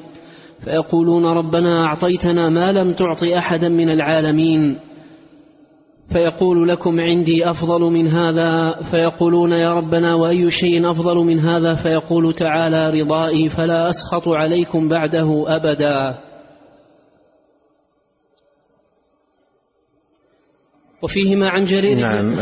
فيقولون 0.60 1.26
ربنا 1.26 1.80
أعطيتنا 1.80 2.50
ما 2.50 2.72
لم 2.72 2.94
تعط 2.94 3.24
أحدا 3.24 3.70
من 3.70 3.90
العالمين. 3.90 4.78
فيقول 6.14 6.68
لكم 6.68 7.00
عندي 7.00 7.50
أفضل 7.50 7.82
من 7.82 8.08
هذا. 8.08 8.82
فيقولون 8.82 9.52
يا 9.52 9.74
ربنا 9.74 10.16
وأي 10.16 10.52
شيء 10.52 10.92
أفضل 10.92 11.16
من 11.16 11.40
هذا؟ 11.40 11.76
فيقول 11.76 12.34
تعالى 12.34 13.02
رضائي 13.02 13.50
فلا 13.50 13.90
أسخط 13.90 14.28
عليكم 14.28 14.90
بعده 14.90 15.46
أبدا. 15.48 16.27
وفيهما 21.02 21.50
عن 21.50 21.66
جرير 21.66 21.96
نعم 21.96 22.34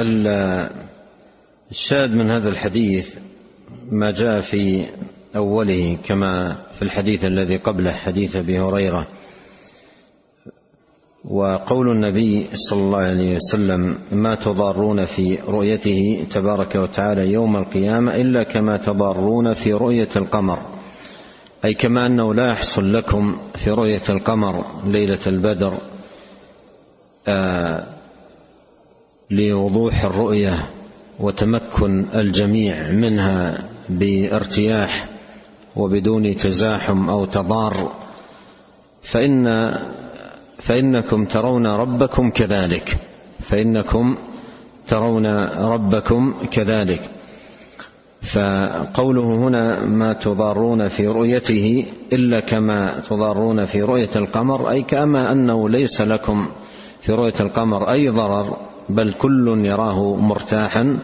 الشاهد 1.72 2.16
من 2.16 2.32
هذا 2.32 2.50
الحديث 2.50 3.18
ما 3.92 4.12
جاء 4.12 4.42
في 4.42 4.86
أوله 5.36 5.98
كما 6.04 6.58
في 6.74 6.82
الحديث 6.82 7.26
الذي 7.26 7.58
قبله 7.58 7.92
حديث 7.92 8.36
أبي 8.36 8.60
هريرة. 8.60 9.08
وقول 11.26 11.90
النبي 11.92 12.48
صلى 12.54 12.80
الله 12.80 13.00
عليه 13.00 13.36
وسلم 13.36 13.98
ما 14.12 14.36
تضارون 14.36 15.06
في 15.06 15.40
رؤيته 15.48 16.28
تبارك 16.32 16.76
وتعالى 16.76 17.32
يوم 17.32 17.58
القيامة 17.58 18.16
إلا 18.16 18.44
كما 18.44 18.78
تضارون 18.78 19.54
في 19.54 19.74
رؤية 19.74 20.10
القمر. 20.16 20.60
أي 21.66 21.74
كما 21.74 22.06
أنه 22.06 22.34
لا 22.34 22.52
يحصل 22.52 22.94
لكم 22.94 23.38
في 23.56 23.72
رؤية 23.72 24.04
القمر 24.10 24.66
ليلة 24.86 25.20
البدر 25.28 25.78
آه 27.28 27.95
لوضوح 29.32 30.04
الرؤية 30.04 30.66
وتمكن 31.20 32.06
الجميع 32.16 32.92
منها 32.92 33.64
بارتياح 33.90 35.10
وبدون 35.76 36.38
تزاحم 36.38 37.10
أو 37.10 37.26
تضار 37.26 37.92
فإن 39.02 39.46
فإنكم 40.60 41.26
ترون 41.26 41.68
ربكم 41.68 42.30
كذلك 42.30 42.98
فإنكم 43.40 44.18
ترون 44.88 45.26
ربكم 45.48 46.34
كذلك. 46.52 47.10
فقوله 48.22 49.24
هنا 49.24 49.86
ما 49.86 50.14
تضارون 50.14 50.88
في 50.88 51.08
رؤيته 51.08 51.86
إلا 52.14 52.40
كما 52.40 53.04
تضارون 53.10 53.66
في 53.66 53.82
رؤية 53.82 54.10
القمر 54.16 54.72
أي 54.72 54.82
كما 54.82 55.32
أنه 55.32 55.70
ليس 55.70 56.02
لكم 56.02 56.48
في 57.02 57.12
رؤية 57.12 57.34
القمر 57.40 57.92
أي 57.92 58.10
ضرر 58.10 58.58
بل 58.90 59.14
كل 59.14 59.66
يراه 59.66 60.16
مرتاحا. 60.16 61.00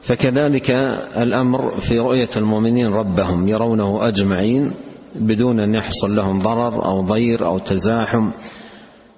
فكذلك 0.00 0.70
الأمر 1.16 1.80
في 1.80 1.98
رؤية 1.98 2.28
المؤمنين 2.36 2.86
ربهم 2.86 3.48
يرونه 3.48 4.08
أجمعين 4.08 4.72
بدون 5.14 5.60
أن 5.60 5.74
يحصل 5.74 6.16
لهم 6.16 6.38
ضرر 6.38 6.84
أو 6.84 7.00
ضير 7.02 7.46
أو 7.46 7.58
تزاحم 7.58 8.30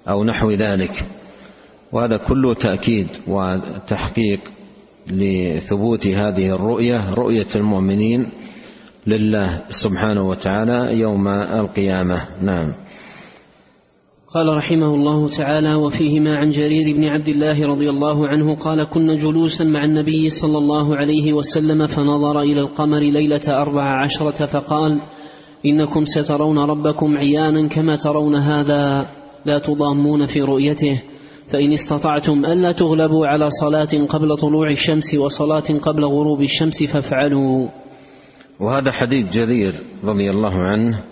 أو 0.09 0.23
نحو 0.23 0.51
ذلك. 0.51 1.05
وهذا 1.91 2.17
كله 2.17 2.53
تأكيد 2.53 3.07
وتحقيق 3.27 4.39
لثبوت 5.07 6.07
هذه 6.07 6.49
الرؤية 6.49 7.13
رؤية 7.13 7.47
المؤمنين 7.55 8.31
لله 9.07 9.61
سبحانه 9.69 10.21
وتعالى 10.21 10.99
يوم 10.99 11.27
القيامة. 11.27 12.15
نعم. 12.41 12.73
قال 14.35 14.57
رحمه 14.57 14.95
الله 14.95 15.29
تعالى 15.29 15.75
وفيهما 15.75 16.35
عن 16.35 16.49
جرير 16.49 16.95
بن 16.95 17.03
عبد 17.03 17.27
الله 17.27 17.67
رضي 17.67 17.89
الله 17.89 18.27
عنه 18.27 18.55
قال 18.55 18.83
كنا 18.83 19.15
جلوسا 19.15 19.63
مع 19.63 19.85
النبي 19.85 20.29
صلى 20.29 20.57
الله 20.57 20.95
عليه 20.95 21.33
وسلم 21.33 21.87
فنظر 21.87 22.41
إلى 22.41 22.61
القمر 22.61 22.99
ليلة 22.99 23.41
أربع 23.49 24.03
عشرة 24.03 24.45
فقال 24.45 25.01
إنكم 25.65 26.05
سترون 26.05 26.57
ربكم 26.57 27.17
عيانا 27.17 27.67
كما 27.67 27.95
ترون 27.95 28.35
هذا 28.35 29.07
لا 29.45 29.59
تضامون 29.59 30.25
في 30.25 30.41
رؤيته 30.41 31.01
فإن 31.51 31.73
استطعتم 31.73 32.45
ألا 32.45 32.71
تغلبوا 32.71 33.27
على 33.27 33.49
صلاة 33.49 34.05
قبل 34.09 34.37
طلوع 34.37 34.69
الشمس 34.71 35.15
وصلاة 35.15 35.79
قبل 35.81 36.05
غروب 36.05 36.41
الشمس 36.41 36.83
فافعلوا. 36.83 37.67
وهذا 38.59 38.91
حديث 38.91 39.33
جرير 39.37 39.73
رضي 40.03 40.29
الله 40.29 40.53
عنه. 40.53 41.03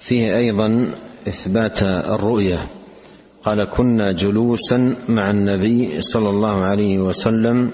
فيه 0.00 0.36
أيضا 0.36 0.94
إثبات 1.28 1.82
الرؤية. 1.82 2.66
قال 3.44 3.64
كنا 3.64 4.12
جلوسا 4.12 4.96
مع 5.08 5.30
النبي 5.30 6.00
صلى 6.00 6.28
الله 6.30 6.64
عليه 6.64 6.98
وسلم 6.98 7.70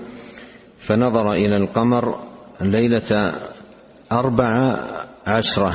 فنظر 0.79 1.33
إلى 1.33 1.57
القمر 1.57 2.19
ليلة 2.61 3.33
أربع 4.13 4.77
عشرة 5.27 5.73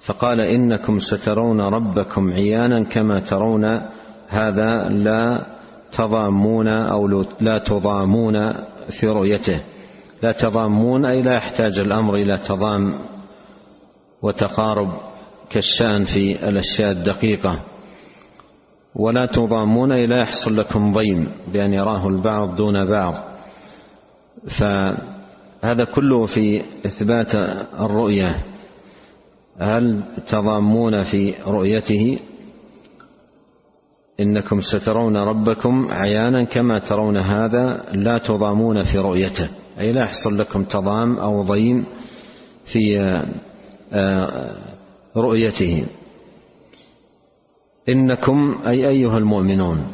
فقال 0.00 0.40
إنكم 0.40 0.98
سترون 0.98 1.60
ربكم 1.60 2.32
عيانا 2.32 2.84
كما 2.84 3.20
ترون 3.20 3.64
هذا 4.28 4.88
لا 4.88 5.46
تضامون 5.92 6.68
أو 6.68 7.24
لا 7.40 7.58
تضامون 7.58 8.34
في 8.90 9.08
رؤيته. 9.08 9.60
لا 10.22 10.32
تضامون 10.32 11.06
أي 11.06 11.22
لا 11.22 11.34
يحتاج 11.34 11.78
الأمر 11.78 12.14
إلى 12.14 12.38
تضام 12.38 12.98
وتقارب. 14.22 15.11
كالشأن 15.52 16.02
في 16.02 16.48
الأشياء 16.48 16.90
الدقيقة. 16.90 17.62
ولا 18.94 19.26
تضامون 19.26 19.92
أي 19.92 20.06
لا 20.06 20.20
يحصل 20.20 20.56
لكم 20.56 20.92
ضيم 20.92 21.28
بأن 21.52 21.72
يراه 21.72 22.08
البعض 22.08 22.56
دون 22.56 22.90
بعض. 22.90 23.14
فهذا 24.48 25.84
كله 25.94 26.26
في 26.26 26.62
إثبات 26.86 27.34
الرؤية. 27.80 28.44
هل 29.58 30.02
تضامون 30.26 31.02
في 31.02 31.34
رؤيته؟ 31.46 32.18
إنكم 34.20 34.60
سترون 34.60 35.16
ربكم 35.16 35.88
عيانا 35.90 36.44
كما 36.44 36.78
ترون 36.78 37.16
هذا. 37.16 37.84
لا 37.92 38.18
تضامون 38.18 38.82
في 38.82 38.98
رؤيته. 38.98 39.48
أي 39.80 39.92
لا 39.92 40.02
يحصل 40.02 40.38
لكم 40.38 40.64
تضام 40.64 41.18
أو 41.18 41.42
ضيم 41.42 41.84
في 42.64 42.98
آه، 43.92 44.71
رؤيته. 45.16 45.86
إنكم 47.88 48.58
أي 48.66 48.88
أيها 48.88 49.18
المؤمنون 49.18 49.86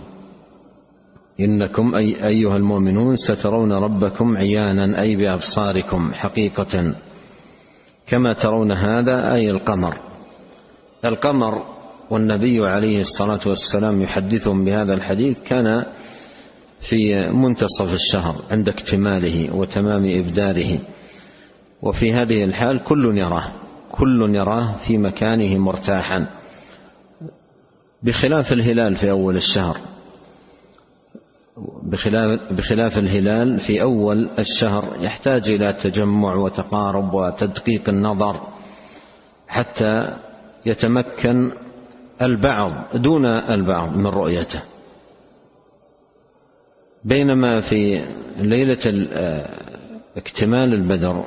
إنكم 1.41 1.95
أي 1.95 2.27
أيها 2.27 2.57
المؤمنون 2.57 3.17
سترون 3.17 3.73
ربكم 3.73 4.37
عيانا 4.37 5.03
أي 5.03 5.17
بأبصاركم 5.17 6.13
حقيقة 6.13 6.95
كما 8.07 8.33
ترون 8.33 8.73
هذا 8.73 9.35
أي 9.35 9.51
القمر. 9.51 10.01
القمر 11.05 11.63
والنبي 12.11 12.67
عليه 12.67 12.99
الصلاة 12.99 13.41
والسلام 13.47 14.03
يحدثهم 14.03 14.65
بهذا 14.65 14.95
الحديث 14.95 15.43
كان 15.43 15.85
في 16.81 17.15
منتصف 17.33 17.93
الشهر 17.93 18.45
عند 18.51 18.69
اكتماله 18.69 19.57
وتمام 19.57 20.03
ابداله 20.05 20.81
وفي 21.83 22.13
هذه 22.13 22.45
الحال 22.45 22.85
كل 22.85 23.19
يراه. 23.19 23.68
كل 23.93 24.35
يراه 24.35 24.77
في 24.77 24.99
مكانه 24.99 25.59
مرتاحا. 25.59 26.27
بخلاف 28.03 28.53
الهلال 28.53 28.97
في 28.97 29.11
أول 29.11 29.37
الشهر. 29.37 29.81
بخلاف 31.83 32.53
بخلاف 32.53 32.99
الهلال 32.99 33.59
في 33.59 33.83
أول 33.83 34.31
الشهر 34.39 34.97
يحتاج 35.01 35.49
إلى 35.49 35.73
تجمع 35.73 36.35
وتقارب 36.35 37.15
وتدقيق 37.15 37.89
النظر 37.89 38.41
حتى 39.49 40.17
يتمكن 40.67 41.53
البعض 42.23 42.73
دون 42.95 43.27
البعض 43.27 43.97
من 43.97 44.07
رؤيته. 44.07 44.63
بينما 47.05 47.61
في 47.61 48.05
ليلة 48.37 49.09
آه، 49.13 49.49
اكتمال 50.17 50.75
البدر 50.75 51.25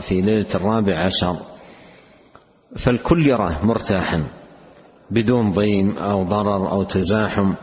في 0.00 0.20
ليلة 0.20 0.48
الرابع 0.54 0.98
عشر. 0.98 1.36
فالكل 2.76 3.26
يراه 3.26 3.64
مرتاحا 3.64 4.24
بدون 5.10 5.52
ضيم 5.52 5.98
أو 5.98 6.24
ضرر 6.24 6.72
أو 6.72 6.82
تزاحم. 6.82 7.54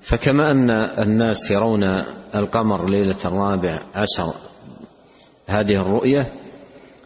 فكما 0.00 0.50
أن 0.50 0.70
الناس 0.70 1.50
يرون 1.50 1.84
القمر 2.34 2.88
ليلة 2.88 3.16
الرابع 3.24 3.80
عشر 3.94 4.34
هذه 5.46 5.74
الرؤية 5.74 6.32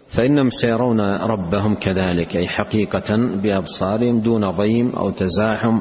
فإنهم 0.08 0.50
سيرون 0.50 1.00
ربهم 1.16 1.74
كذلك 1.74 2.36
أي 2.36 2.48
حقيقة 2.48 3.16
بأبصارهم 3.42 4.20
دون 4.20 4.50
ضيم 4.50 4.90
أو 4.90 5.10
تزاحم 5.10 5.80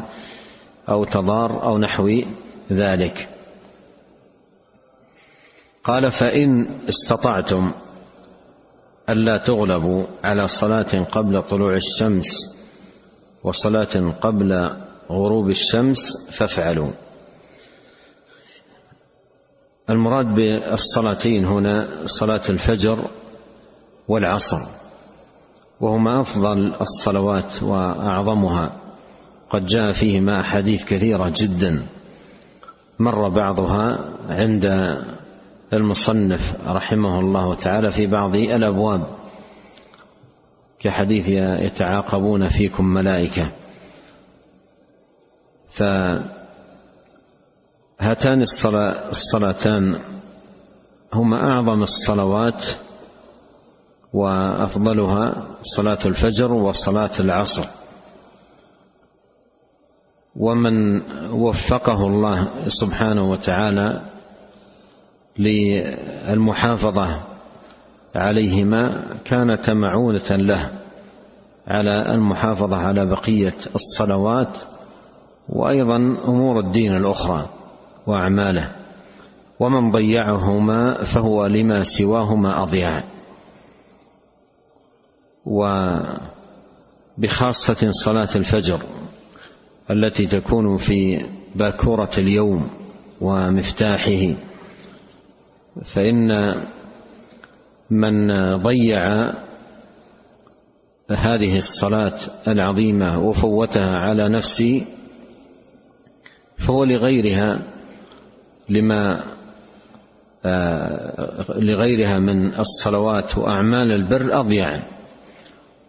أو 0.89 1.03
تضار 1.03 1.63
أو 1.63 1.77
نحو 1.77 2.09
ذلك. 2.71 3.29
قال 5.83 6.11
فإن 6.11 6.69
استطعتم 6.89 7.71
ألا 9.09 9.37
تغلبوا 9.37 10.05
على 10.23 10.47
صلاة 10.47 11.03
قبل 11.11 11.41
طلوع 11.41 11.75
الشمس 11.75 12.25
وصلاة 13.43 14.13
قبل 14.21 14.53
غروب 15.11 15.49
الشمس 15.49 16.29
فافعلوا. 16.31 16.91
المراد 19.89 20.25
بالصلاتين 20.25 21.45
هنا 21.45 22.05
صلاة 22.05 22.41
الفجر 22.49 22.99
والعصر 24.07 24.59
وهما 25.81 26.21
أفضل 26.21 26.75
الصلوات 26.81 27.63
وأعظمها. 27.63 28.71
قد 29.49 29.65
جاء 29.65 29.91
فيهما 29.91 30.39
أحاديث 30.39 30.85
كثيرة 30.85 31.33
جدا 31.35 31.85
مر 32.99 33.29
بعضها 33.29 34.13
عند 34.29 34.65
المصنف 35.73 36.67
رحمه 36.67 37.19
الله 37.19 37.55
تعالى 37.55 37.89
في 37.89 38.07
بعض 38.07 38.35
الأبواب 38.35 39.07
كحديث 40.79 41.27
يتعاقبون 41.65 42.49
فيكم 42.49 42.85
ملائكة. 42.85 43.51
فهاتان 45.69 46.31
الصلاتان 49.09 49.99
هما 51.13 51.51
أعظم 51.51 51.81
الصلوات 51.81 52.63
وأفضلها 54.13 55.57
صلاة 55.61 55.99
الفجر 56.05 56.53
وصلاة 56.53 57.19
العصر. 57.19 57.65
ومن 60.35 61.01
وفقه 61.31 62.07
الله 62.07 62.67
سبحانه 62.67 63.31
وتعالى 63.31 64.16
للمحافظة 65.39 67.23
عليهما 68.15 69.05
كانت 69.25 69.69
معونة 69.69 70.29
له 70.29 70.71
على 71.67 72.13
المحافظة 72.13 72.77
على 72.77 73.05
بقية 73.05 73.55
الصلوات 73.75 74.57
وأيضا 75.49 75.95
أمور 76.27 76.59
الدين 76.59 76.91
الأخرى 76.91 77.49
وأعماله 78.07 78.75
ومن 79.59 79.89
ضيعهما 79.89 81.03
فهو 81.03 81.45
لما 81.45 81.83
سواهما 81.83 82.63
أضيع. 82.63 83.03
وبخاصة 87.17 87.91
صلاة 87.91 88.29
الفجر 88.35 88.81
التي 89.91 90.25
تكون 90.25 90.77
في 90.77 91.25
باكورة 91.55 92.09
اليوم 92.17 92.69
ومفتاحه 93.21 94.35
فإن 95.83 96.29
من 97.89 98.27
ضيع 98.55 99.33
هذه 101.11 101.57
الصلاة 101.57 102.19
العظيمة 102.47 103.19
وفوتها 103.19 103.89
على 103.89 104.29
نفسه 104.29 104.85
فهو 106.57 106.83
لغيرها 106.83 107.59
لما 108.69 109.23
آه، 110.45 111.45
لغيرها 111.55 112.19
من 112.19 112.59
الصلوات 112.59 113.37
وأعمال 113.37 113.91
البر 113.91 114.39
أضيع. 114.39 114.83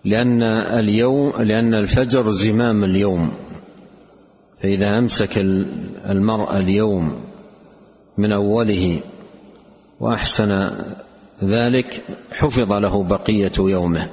لأن 0.05 0.43
اليوم 0.53 1.43
لأن 1.43 1.75
الفجر 1.75 2.31
زمام 2.31 2.85
اليوم. 2.85 3.33
فإذا 4.63 4.99
أمسك 4.99 5.39
المرء 6.11 6.57
اليوم 6.57 7.21
من 8.19 8.33
أوله 8.33 9.01
وأحسن 10.01 10.71
ذلك 11.45 12.03
حفظ 12.33 12.73
له 12.73 13.05
بقية 13.05 13.53
يومه. 13.59 14.09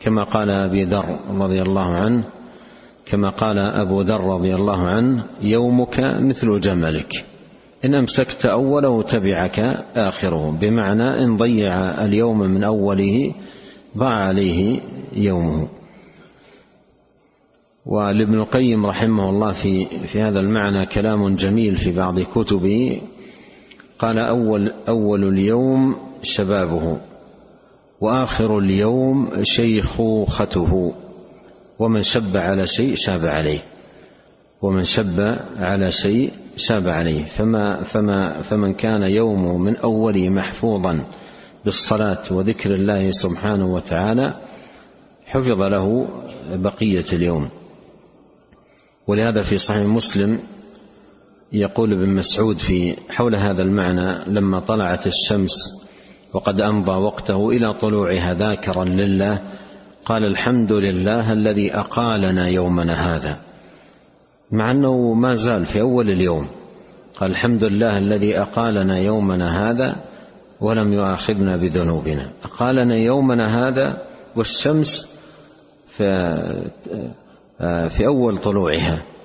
كما 0.00 0.24
قال 0.24 0.50
أبي 0.50 0.84
ذر 0.84 1.18
رضي 1.30 1.62
الله 1.62 1.86
عنه 1.86 2.24
كما 3.06 3.30
قال 3.30 3.58
أبو 3.58 4.00
ذر 4.00 4.20
رضي 4.20 4.54
الله 4.54 4.78
عنه 4.78 5.24
يومك 5.40 6.00
مثل 6.20 6.60
جملك. 6.60 7.24
إن 7.84 7.94
أمسكت 7.94 8.46
أوله 8.46 9.02
تبعك 9.02 9.58
آخره 9.96 10.50
بمعنى 10.60 11.24
إن 11.24 11.36
ضيع 11.36 12.04
اليوم 12.04 12.38
من 12.38 12.64
أوله 12.64 13.34
ضاع 13.96 14.14
عليه 14.14 14.80
يومه. 15.12 15.68
ولابن 17.86 18.34
القيم 18.34 18.86
رحمه 18.86 19.30
الله 19.30 19.52
في 19.52 19.86
في 20.06 20.22
هذا 20.22 20.40
المعنى 20.40 20.86
كلام 20.86 21.34
جميل 21.34 21.74
في 21.74 21.92
بعض 21.92 22.20
كتبه 22.20 23.00
قال 23.98 24.18
أول 24.18 24.72
أول 24.88 25.28
اليوم 25.28 25.96
شبابه 26.22 27.00
وآخر 28.00 28.58
اليوم 28.58 29.30
شيخوخته 29.42 30.94
ومن 31.78 32.02
شب 32.02 32.36
على 32.36 32.66
شيء 32.66 32.94
شاب 32.94 33.20
عليه 33.24 33.62
ومن 34.62 34.84
شب 34.84 35.20
على 35.56 35.90
شيء 35.90 36.32
شاب 36.56 36.88
عليه. 36.88 37.24
فما 37.24 37.82
فما 37.82 38.42
فمن 38.42 38.74
كان 38.74 39.02
يومه 39.02 39.58
من 39.58 39.76
أوله 39.76 40.28
محفوظا 40.28 41.04
بالصلاة 41.64 42.22
وذكر 42.30 42.74
الله 42.74 43.10
سبحانه 43.10 43.72
وتعالى 43.72 44.34
حفظ 45.26 45.62
له 45.62 46.08
بقية 46.52 47.04
اليوم. 47.12 47.48
ولهذا 49.06 49.42
في 49.42 49.58
صحيح 49.58 49.86
مسلم 49.86 50.38
يقول 51.52 51.92
ابن 51.92 52.14
مسعود 52.14 52.58
في 52.58 52.96
حول 53.10 53.36
هذا 53.36 53.62
المعنى 53.62 54.24
لما 54.26 54.60
طلعت 54.60 55.06
الشمس 55.06 55.54
وقد 56.34 56.60
أمضى 56.60 56.92
وقته 56.92 57.50
إلى 57.50 57.74
طلوعها 57.74 58.34
ذاكرا 58.34 58.84
لله 58.84 59.38
قال 60.04 60.24
الحمد 60.24 60.72
لله 60.72 61.32
الذي 61.32 61.74
أقالنا 61.74 62.48
يومنا 62.48 63.14
هذا. 63.14 63.38
مع 64.52 64.70
أنه 64.70 65.14
ما 65.14 65.34
زال 65.34 65.64
في 65.64 65.80
أول 65.80 66.10
اليوم 66.10 66.48
قال 67.20 67.30
الحمد 67.30 67.64
لله 67.64 67.98
الذي 67.98 68.38
أقالنا 68.38 68.98
يومنا 68.98 69.68
هذا 69.68 69.96
ولم 70.60 70.92
يؤاخذنا 70.92 71.56
بذنوبنا. 71.56 72.30
أقالنا 72.44 72.96
يومنا 72.96 73.68
هذا 73.68 74.02
والشمس 74.36 75.18
في 75.86 76.04
في 77.96 78.06
أول 78.06 78.38
طلوعها. 78.38 79.17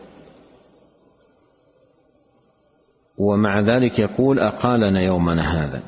ومع 3.17 3.59
ذلك 3.59 3.99
يقول 3.99 4.39
أقالنا 4.39 5.01
يومنا 5.01 5.43
هذا. 5.61 5.81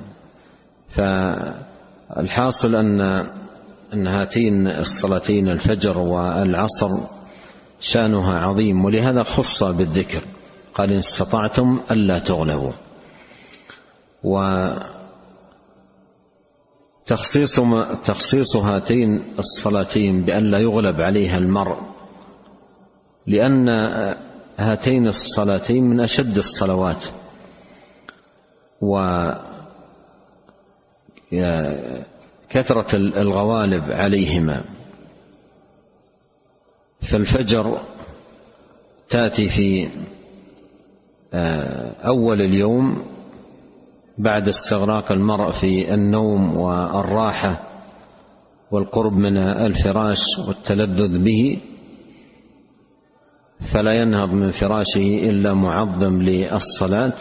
فالحاصل 0.90 2.76
أن 2.76 3.02
أن 3.94 4.08
هاتين 4.08 4.68
الصلاتين 4.68 5.48
الفجر 5.48 5.98
والعصر 5.98 6.90
شأنها 7.80 8.40
عظيم 8.40 8.86
ولهذا 8.86 9.24
خص 9.24 9.64
بالذكر. 9.64 10.24
قال 10.74 10.92
إن 10.92 10.98
استطعتم 10.98 11.82
ألا 11.92 12.20
تغلبوا. 12.20 12.74
و 14.24 14.40
تخصيص 17.06 17.60
تخصيص 18.06 18.56
هاتين 18.56 19.24
الصلاتين 19.40 20.22
بأن 20.22 20.52
لا 20.52 20.60
يغلب 20.60 21.02
عليها 21.02 21.38
المرء 21.38 21.78
لأن 23.28 23.70
هاتين 24.58 25.08
الصلاتين 25.08 25.84
من 25.84 26.00
أشد 26.00 26.38
الصلوات. 26.38 27.06
و 28.82 28.98
كثرة 32.50 32.96
الغوالب 32.96 33.92
عليهما. 33.92 34.64
فالفجر 37.02 37.82
تأتي 39.10 39.50
في 39.50 39.90
أول 42.06 42.42
اليوم 42.42 43.06
بعد 44.18 44.48
استغراق 44.48 45.12
المرء 45.12 45.52
في 45.52 45.94
النوم 45.94 46.58
والراحة 46.58 47.64
والقرب 48.72 49.14
من 49.14 49.38
الفراش 49.38 50.24
والتلذذ 50.48 51.18
به. 51.24 51.62
فلا 53.60 53.94
ينهض 53.94 54.34
من 54.34 54.52
فراشه 54.52 55.30
إلا 55.30 55.54
معظم 55.54 56.22
للصلاة 56.22 57.14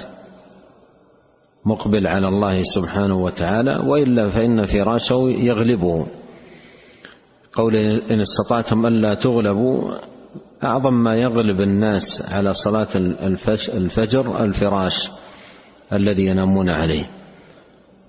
مقبل 1.66 2.06
على 2.06 2.28
الله 2.28 2.62
سبحانه 2.62 3.16
وتعالى 3.16 3.88
وإلا 3.88 4.28
فإن 4.28 4.64
فراشه 4.64 5.20
يغلبه. 5.28 6.06
قول 7.52 7.76
إن 8.10 8.20
استطعتم 8.20 8.86
ألا 8.86 9.14
تغلبوا 9.14 9.82
أعظم 10.64 10.94
ما 10.94 11.14
يغلب 11.14 11.60
الناس 11.60 12.22
على 12.28 12.54
صلاة 12.54 12.88
الفجر 13.74 14.44
الفراش 14.44 15.10
الذي 15.92 16.26
ينامون 16.26 16.70
عليه. 16.70 17.10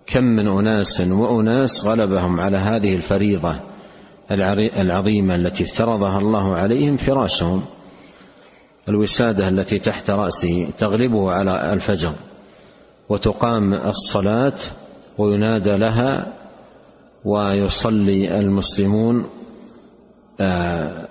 كم 0.07 0.23
من 0.23 0.47
أناس 0.47 1.01
وأناس 1.01 1.85
غلبهم 1.85 2.39
على 2.39 2.57
هذه 2.57 2.93
الفريضة 2.93 3.59
العظيمة 4.77 5.35
التي 5.35 5.63
افترضها 5.63 6.17
الله 6.19 6.55
عليهم 6.55 6.97
فراشهم. 6.97 7.61
الوسادة 8.89 9.47
التي 9.47 9.79
تحت 9.79 10.09
راسه 10.09 10.67
تغلبه 10.77 11.31
على 11.31 11.73
الفجر 11.73 12.13
وتقام 13.09 13.73
الصلاة 13.73 14.53
وينادى 15.17 15.77
لها 15.77 16.33
ويصلي 17.25 18.39
المسلمون 18.39 19.25
آه، 20.39 21.07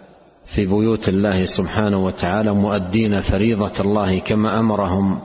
في 0.47 0.67
بيوت 0.67 1.09
الله 1.09 1.45
سبحانه 1.45 2.05
وتعالى 2.05 2.55
مؤدين 2.55 3.21
فريضة 3.21 3.73
الله 3.81 4.19
كما 4.19 4.61
أمرهم 4.61 5.21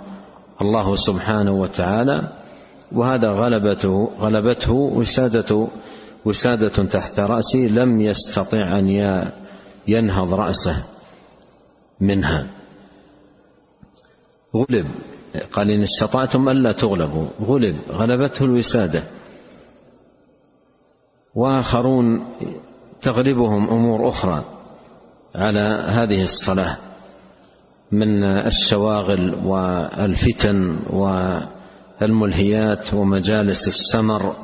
الله 0.62 0.96
سبحانه 0.96 1.52
وتعالى. 1.52 2.32
وهذا 2.92 3.30
غلبته 3.30 4.12
غلبته 4.20 4.72
وسادة 4.72 5.68
وسادة 6.26 6.84
تحت 6.86 7.20
رأسه 7.20 7.60
لم 7.60 8.02
يستطع 8.02 8.80
أن 8.80 8.88
ينهض 9.88 10.34
رأسه. 10.34 10.84
منها. 12.02 12.48
غلب. 14.56 14.88
قال 15.54 15.72
إن 15.72 15.82
استطعتم 15.82 16.50
ألا 16.50 16.72
تغلبوا. 16.72 17.28
غلب. 17.42 17.76
غلبته 17.92 18.46
الوسادة. 18.46 19.04
وآخرون 21.36 22.26
تغلبهم 23.02 23.70
أمور 23.70 24.10
أخرى 24.10 24.44
على 25.36 25.86
هذه 25.90 26.22
الصلاة. 26.22 26.78
من 27.92 28.24
الشواغل 28.24 29.36
والفتن 29.46 30.80
والملهيات 32.02 32.94
ومجالس 32.94 33.68
السمر 33.68 34.36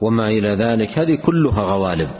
وما 0.00 0.28
إلى 0.28 0.48
ذلك. 0.48 0.98
هذه 0.98 1.14
كلها 1.14 1.62
غوالب. 1.62 2.10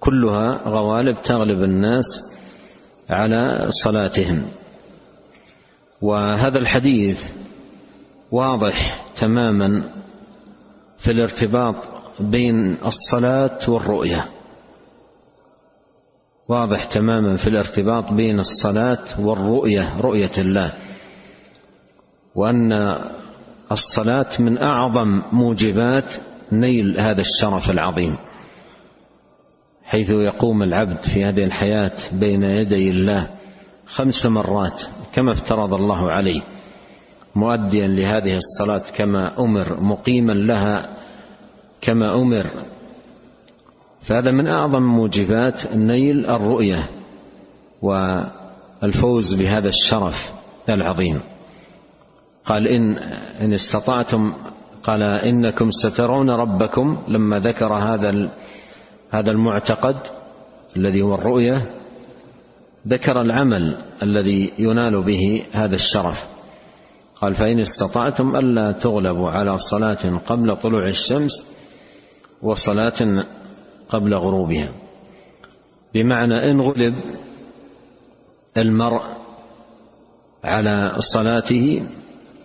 كلها 0.00 0.68
غوالب 0.68 1.22
تغلب 1.22 1.62
الناس 1.62 2.35
على 3.10 3.66
صلاتهم. 3.68 4.48
وهذا 6.02 6.58
الحديث 6.58 7.24
واضح 8.30 9.06
تماما 9.16 9.90
في 10.98 11.10
الارتباط 11.10 11.74
بين 12.20 12.78
الصلاة 12.84 13.58
والرؤية. 13.68 14.28
واضح 16.48 16.84
تماما 16.84 17.36
في 17.36 17.46
الارتباط 17.46 18.12
بين 18.12 18.38
الصلاة 18.38 19.20
والرؤية 19.20 20.00
رؤية 20.00 20.32
الله. 20.38 20.72
وأن 22.34 22.72
الصلاة 23.72 24.42
من 24.42 24.62
أعظم 24.62 25.22
موجبات 25.32 26.10
نيل 26.52 27.00
هذا 27.00 27.20
الشرف 27.20 27.70
العظيم. 27.70 28.16
حيث 29.86 30.10
يقوم 30.10 30.62
العبد 30.62 31.00
في 31.00 31.24
هذه 31.24 31.44
الحياة 31.44 31.92
بين 32.12 32.42
يدي 32.42 32.90
الله 32.90 33.30
خمس 33.86 34.26
مرات 34.26 34.82
كما 35.12 35.32
افترض 35.32 35.74
الله 35.74 36.10
عليه 36.10 36.42
مؤديا 37.36 37.88
لهذه 37.88 38.34
الصلاة 38.34 38.82
كما 38.96 39.40
أمر 39.40 39.80
مقيما 39.80 40.32
لها 40.32 40.96
كما 41.80 42.22
أمر. 42.22 42.46
فهذا 44.00 44.30
من 44.30 44.48
أعظم 44.48 44.82
موجبات 44.82 45.66
نيل 45.66 46.26
الرؤية 46.26 46.88
والفوز 47.82 49.34
بهذا 49.34 49.68
الشرف 49.68 50.14
العظيم. 50.68 51.20
قال 52.44 52.68
إن 52.68 52.98
إن 53.40 53.52
استطعتم 53.52 54.32
قال 54.82 55.02
إنكم 55.02 55.70
سترون 55.70 56.30
ربكم 56.30 56.98
لما 57.08 57.38
ذكر 57.38 57.74
هذا 57.74 58.30
هذا 59.10 59.30
المعتقد 59.30 59.96
الذي 60.76 61.02
هو 61.02 61.14
الرؤية 61.14 61.70
ذكر 62.88 63.20
العمل 63.20 63.76
الذي 64.02 64.52
ينال 64.58 65.02
به 65.02 65.46
هذا 65.52 65.74
الشرف. 65.74 66.18
قال 67.16 67.34
فإن 67.34 67.60
استطعتم 67.60 68.36
ألا 68.36 68.72
تغلبوا 68.72 69.30
على 69.30 69.58
صلاة 69.58 70.18
قبل 70.26 70.56
طلوع 70.56 70.88
الشمس 70.88 71.46
وصلاة 72.42 73.24
قبل 73.88 74.14
غروبها. 74.14 74.72
بمعنى 75.94 76.50
إن 76.50 76.60
غلب 76.60 76.94
المرء 78.56 79.02
على 80.44 80.94
صلاته 80.98 81.86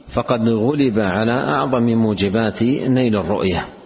فقد 0.09 0.49
غلب 0.49 0.99
على 0.99 1.31
أعظم 1.31 1.83
موجبات 1.83 2.63
نيل 2.63 3.15
الرؤية. 3.15 3.80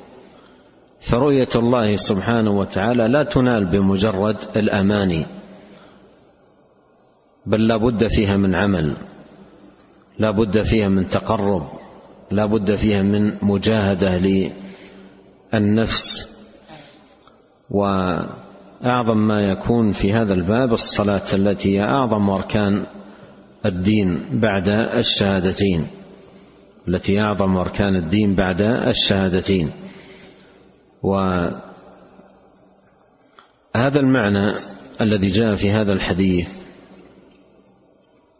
فرؤية 1.10 1.50
الله 1.56 1.96
سبحانه 1.96 2.52
وتعالى 2.52 3.08
لا 3.08 3.24
تنال 3.24 3.72
بمجرد 3.72 4.38
الأماني 4.58 5.26
بل 7.46 7.68
لا 7.68 7.78
بد 7.78 8.08
فيها 8.08 8.38
من 8.38 8.56
عمل 8.56 8.98
لا 10.20 10.32
بد 10.32 10.62
فيها 10.62 10.88
من 10.88 11.08
تقرب 11.08 11.68
لا 12.32 12.46
بد 12.46 12.76
فيها 12.76 13.02
من 13.02 13.38
مجاهدة 13.42 14.18
للنفس. 15.54 16.36
وأعظم 17.70 19.18
ما 19.28 19.42
يكون 19.42 19.92
في 19.92 20.14
هذا 20.14 20.34
الباب 20.34 20.72
الصلاة 20.72 21.34
التي 21.34 21.78
هي 21.78 21.84
أعظم 21.84 22.30
أركان 22.30 22.86
الدين 23.66 24.26
بعد 24.34 24.70
الشهادتين 24.70 25.88
التي 26.88 27.22
أعظم 27.22 27.58
أركان 27.58 27.96
الدين 27.96 28.36
بعد 28.36 28.62
الشهادتين. 28.62 29.72
وهذا 31.06 31.60
المعنى 34.00 34.54
الذي 35.02 35.30
جاء 35.30 35.56
في 35.56 35.72
هذا 35.72 35.94
الحديث 35.94 36.50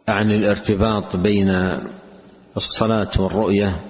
عن 0.08 0.30
الارتباط 0.30 1.16
بين 1.16 1.50
الصلاة 2.56 3.10
والرؤية 3.18 3.80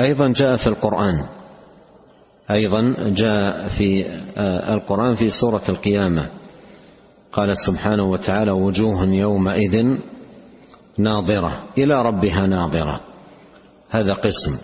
أيضا 0.00 0.32
جاء 0.32 0.56
في 0.56 0.66
القرآن 0.66 1.26
أيضا 2.50 3.10
جاء 3.10 3.68
في 3.68 4.06
آه، 4.36 4.74
القرآن 4.74 5.14
في 5.14 5.28
سورة 5.28 5.62
القيامة. 5.68 6.30
قال 7.32 7.58
سبحانه 7.58 8.04
وتعالى 8.04 8.52
وجوه 8.52 9.04
يومئذ 9.04 9.98
ناظرة 10.98 11.64
إلى 11.78 12.02
ربها 12.02 12.46
ناظرة. 12.46 13.00
هذا 13.90 14.12
قسم 14.12 14.58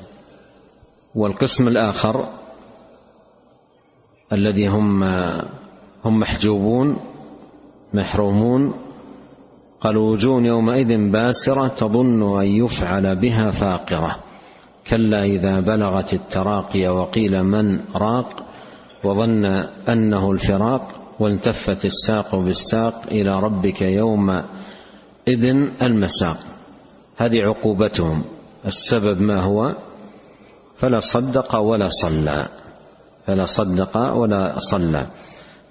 والقسم 1.15 1.69
الآخر 1.69 2.29
الذي 4.33 4.69
هم 4.69 5.03
هم 6.05 6.19
محجوبون 6.21 6.97
محرومون. 7.95 8.75
قال 9.81 9.97
وجوه 9.97 10.43
يومئذ 10.43 11.11
باسرة 11.11 11.69
تظن 11.69 12.41
أن 12.43 12.47
يفعل 12.47 13.21
بها 13.21 13.51
فاقرة. 13.51 14.17
كلا 14.91 15.23
إذا 15.23 15.61
بلغت 15.61 16.13
التراقي 16.13 16.89
وقيل 16.89 17.43
من 17.43 17.81
راق 17.97 18.29
وظن 19.05 19.45
أنه 19.89 20.33
الفراق 20.33 20.89
والتفت 21.21 21.85
الساق 21.85 22.37
بالساق 22.37 23.03
إلى 23.11 23.31
ربك 23.31 23.83
يومئذ 23.83 25.45
المساق. 25.83 26.37
هذه 27.17 27.37
عقوبتهم. 27.39 28.25
السبب 28.67 29.23
ما 29.23 29.41
هو؟ 29.41 29.75
فلا 30.77 31.01
صدق 31.01 31.57
ولا 31.57 31.89
صلى. 31.89 32.47
فلا 33.27 33.45
صدق 33.45 33.99
ولا 33.99 34.59
صلى. 34.59 35.07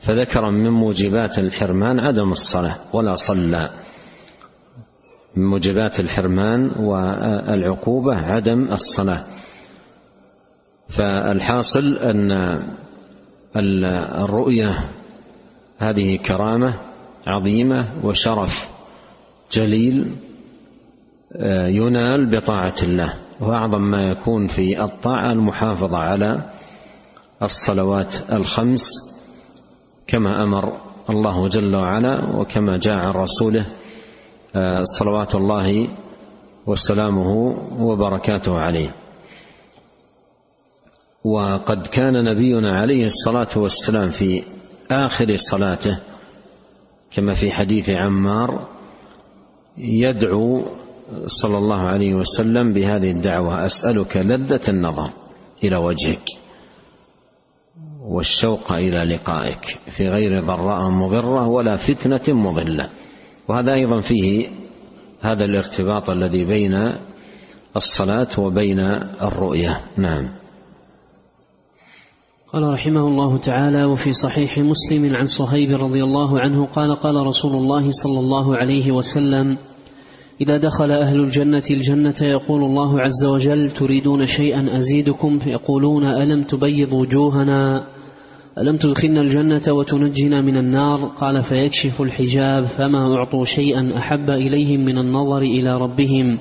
فذكر 0.02 0.52
من 0.52 0.70
موجبات 0.70 1.40
الحرمان 1.40 2.00
عدم 2.00 2.32
الصلاة 2.32 2.76
ولا 2.94 3.16
صلى. 3.16 3.70
من 5.36 5.46
موجبات 5.46 6.00
الحرمان 6.00 6.72
والعقوبة 6.80 8.16
عدم 8.16 8.72
الصلاة. 8.72 9.24
فالحاصل 10.90 11.98
أن 11.98 12.32
الرؤية 14.24 14.90
هذه 15.78 16.16
كرامة 16.18 16.74
عظيمة 17.28 18.06
وشرف 18.06 18.70
جليل 19.52 20.16
آه، 21.36 21.68
ينال 21.68 22.26
بطاعة 22.26 22.76
الله. 22.84 23.14
وأعظم 23.42 23.82
ما 23.82 24.12
يكون 24.12 24.48
في 24.48 24.84
الطاعة 24.84 25.32
المحافظة 25.32 25.98
على 25.98 26.55
الصلوات 27.44 28.16
الخمس 28.34 28.84
كما 30.08 30.44
أمر 30.44 30.82
الله 31.10 31.48
جل 31.48 31.76
وعلا 31.76 32.36
وكما 32.38 32.78
جاء 32.78 32.96
عن 32.96 33.12
رسوله 33.12 33.66
آه، 34.56 34.84
صلوات 34.84 35.36
الله 35.36 35.88
وسلامه 36.68 37.56
وبركاته 37.80 38.60
عليه. 38.60 38.96
وقد 41.24 41.88
كان 41.88 42.14
نبينا 42.24 42.78
عليه 42.78 43.06
الصلاة 43.06 43.58
والسلام 43.58 44.10
في 44.10 44.44
آخر 44.92 45.36
صلاته 45.36 46.00
كما 47.12 47.34
في 47.34 47.52
حديث 47.52 47.90
عمار 47.90 48.68
يدعو 49.78 50.66
صلى 51.26 51.58
الله 51.58 51.80
عليه 51.80 52.14
وسلم 52.14 52.74
بهذه 52.74 53.12
الدعوة 53.12 53.66
أسألك 53.66 54.18
لذة 54.18 54.70
النظر 54.70 55.14
إلى 55.64 55.78
وجهك. 55.78 56.45
والشوق 58.08 58.72
إلى 58.72 59.16
لقائك. 59.16 59.80
في 59.98 60.08
غير 60.08 60.44
ضراء 60.46 60.90
مضرة 60.90 61.48
ولا 61.48 61.78
فتنة 61.78 62.36
مضلة. 62.36 62.90
وهذا 63.48 63.74
أيضا 63.74 64.02
فيه 64.02 64.48
هذا 65.22 65.46
الارتباط 65.46 66.10
الذي 66.10 66.46
بين 66.46 66.94
الصلاة 67.76 68.40
وبين 68.40 68.80
الرؤية. 69.22 69.86
نعم. 69.98 70.46
قال 72.54 72.74
رحمه 72.74 73.08
الله 73.08 73.38
تعالى 73.38 73.86
وفي 73.86 74.12
صحيح 74.14 74.58
مسلم 74.58 75.16
عن 75.16 75.26
صهيب 75.26 75.72
رضي 75.72 76.04
الله 76.04 76.40
عنه 76.40 76.66
قال 76.66 76.96
قال 76.96 77.16
رسول 77.16 77.52
الله 77.52 77.92
صلى 77.92 78.20
الله 78.20 78.58
عليه 78.58 78.92
وسلم 78.92 79.58
إذا 80.42 80.58
دخل 80.58 80.92
أهل 80.92 81.20
الجنة 81.20 81.64
الجنة 81.72 82.16
يقول 82.22 82.64
الله 82.64 83.02
عز 83.02 83.26
وجل 83.26 83.70
تريدون 83.72 84.26
شيئا 84.26 84.78
أزيدكم؟ 84.78 85.40
فيقولون 85.40 86.06
ألم 86.06 86.44
تبيض 86.44 86.94
وجوهنا؟ 86.94 87.88
ألم 88.58 88.78
تدخلنا 88.78 89.22
الجنة 89.22 89.62
وتنجنا 89.70 90.42
من 90.42 90.58
النار؟ 90.58 91.06
قال 91.06 91.44
فيكشف 91.44 92.02
الحجاب 92.02 92.66
فما 92.66 93.16
أعطوا 93.16 93.46
شيئا 93.46 93.98
أحب 93.98 94.30
إليهم 94.30 94.86
من 94.86 94.98
النظر 94.98 95.42
إلى 95.42 95.78
ربهم. 95.78 96.38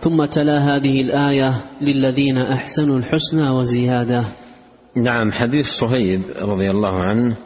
ثم 0.00 0.24
تلا 0.24 0.58
هذه 0.58 1.00
الآية 1.00 1.52
للذين 1.80 2.38
أحسنوا 2.38 2.98
الحسنى 2.98 3.50
وزيادة. 3.50 4.24
نعم 4.96 5.32
حديث 5.32 5.66
صهيب 5.66 6.22
رضي 6.42 6.70
الله 6.70 6.94
عنه 6.94 7.36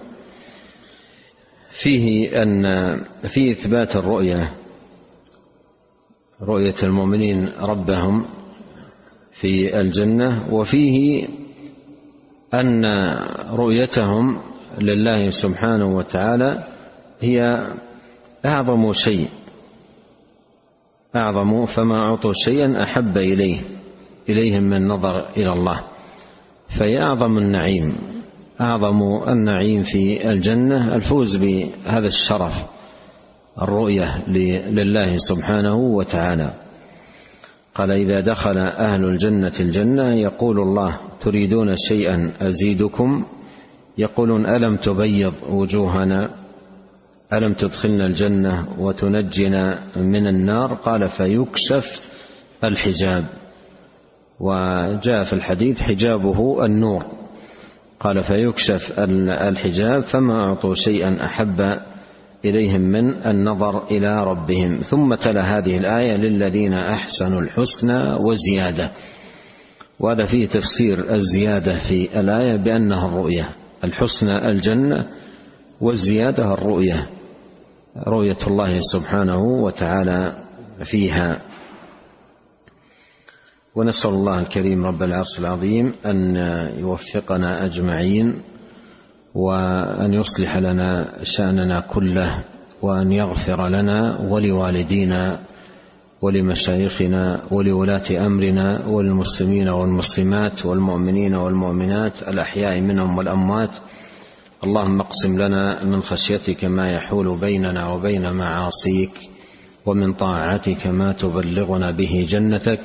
فيه 1.70 2.42
أن 2.42 2.64
فيه 3.22 3.52
إثبات 3.52 3.96
الرؤية. 3.96 4.59
رؤية 6.42 6.74
المؤمنين 6.82 7.48
ربهم 7.60 8.24
في 9.32 9.80
الجنة 9.80 10.54
وفيه 10.54 11.28
أن 12.54 12.84
رؤيتهم 13.52 14.40
لله 14.78 15.28
سبحانه 15.28 15.96
وتعالى 15.96 16.64
هي 17.20 17.66
أعظم 18.44 18.92
شيء 18.92 19.28
أعظم 21.16 21.64
فما 21.64 21.94
أعطوا 21.94 22.32
شيئا 22.32 22.82
أحب 22.82 23.16
إليه 23.16 23.60
إليهم 24.28 24.62
من 24.62 24.86
نظر 24.86 25.30
إلى 25.36 25.52
الله. 25.52 25.80
فهي 26.68 27.00
أعظم 27.02 27.38
النعيم 27.38 27.96
أعظم 28.60 29.02
النعيم 29.28 29.82
في 29.82 30.30
الجنة 30.30 30.94
الفوز 30.94 31.36
بهذا 31.36 32.06
الشرف. 32.06 32.54
الرؤية 33.62 34.28
لله 34.68 35.16
سبحانه 35.16 35.74
وتعالى. 35.74 36.52
قال 37.74 37.90
إذا 37.90 38.20
دخل 38.20 38.58
أهل 38.58 39.04
الجنة 39.04 39.52
الجنة 39.60 40.14
يقول 40.14 40.60
الله 40.60 41.00
تريدون 41.20 41.76
شيئا 41.76 42.32
أزيدكم؟ 42.40 43.24
يقولون 43.98 44.46
ألم 44.46 44.76
تبيض 44.76 45.34
وجوهنا؟ 45.50 46.30
ألم 47.32 47.52
تدخلنا 47.52 48.06
الجنة 48.06 48.66
وتنجنا 48.78 49.78
من 49.96 50.26
النار؟ 50.26 50.74
قال 50.74 51.08
فيكشف 51.08 52.00
الحجاب. 52.64 53.24
وجاء 54.40 55.24
في 55.24 55.32
الحديث 55.32 55.80
حجابه 55.80 56.64
النور. 56.64 57.04
قال 58.00 58.22
فيكشف 58.22 58.92
الحجاب 59.48 60.02
فما 60.02 60.34
أعطوا 60.34 60.74
شيئا 60.74 61.24
أحب 61.24 61.60
إليهم 62.44 62.80
من 62.80 63.26
النظر 63.26 63.86
إلى 63.90 64.24
ربهم. 64.24 64.76
ثم 64.76 65.14
تلا 65.14 65.42
هذه 65.42 65.76
الآية 65.76 66.16
للذين 66.16 66.74
أحسنوا 66.74 67.40
الحسنى 67.40 68.14
وزيادة. 68.14 68.90
وهذا 70.00 70.24
فيه 70.24 70.48
تفسير 70.48 71.14
الزيادة 71.14 71.78
في 71.78 72.20
الآية 72.20 72.56
بأنها 72.64 73.06
الرؤية. 73.06 73.48
الحسنى 73.84 74.48
الجنة 74.48 75.06
والزيادة 75.80 76.54
الرؤية. 76.54 77.10
رؤية 78.06 78.38
الله 78.46 78.80
سبحانه 78.80 79.42
وتعالى 79.42 80.44
فيها. 80.84 81.42
ونسأل 83.74 84.10
الله 84.10 84.40
الكريم 84.40 84.86
رب 84.86 85.02
العرش 85.02 85.38
العظيم 85.38 85.92
أن 86.06 86.36
يوفقنا 86.78 87.64
أجمعين 87.64 88.42
وأن 89.34 90.14
يصلح 90.14 90.56
لنا 90.56 91.18
شأننا 91.22 91.80
كله 91.80 92.44
وأن 92.82 93.12
يغفر 93.12 93.68
لنا 93.68 94.18
ولوالدينا 94.20 95.40
ولمشايخنا 96.22 97.42
ولولاة 97.50 98.26
أمرنا 98.26 98.86
والمسلمين 98.86 99.68
والمسلمات 99.68 100.66
والمؤمنين 100.66 101.34
والمؤمنات 101.34 102.22
الأحياء 102.22 102.80
منهم 102.80 103.18
والأموات. 103.18 103.70
اللهم 104.64 105.00
اقسم 105.00 105.38
لنا 105.42 105.84
من 105.84 106.02
خشيتك 106.02 106.64
ما 106.64 106.92
يحول 106.92 107.38
بيننا 107.38 107.92
وبين 107.92 108.32
معاصيك 108.32 109.12
ومن 109.86 110.12
طاعتك 110.12 110.86
ما 110.86 111.12
تبلغنا 111.12 111.90
به 111.90 112.26
جنتك. 112.28 112.80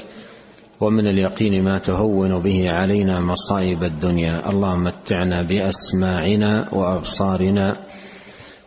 ومن 0.82 1.08
اليقين 1.08 1.64
ما 1.64 1.80
تهون 1.80 2.40
به 2.40 2.70
علينا 2.70 3.20
مصائب 3.20 3.84
الدنيا. 3.84 4.50
اللهم 4.50 4.84
متعنا 4.84 5.42
بأسماعنا 5.42 6.74
وأبصارنا 6.74 7.78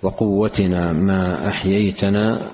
وقوتنا 0.02 0.92
ما 0.92 1.48
أحييتنا 1.48 2.50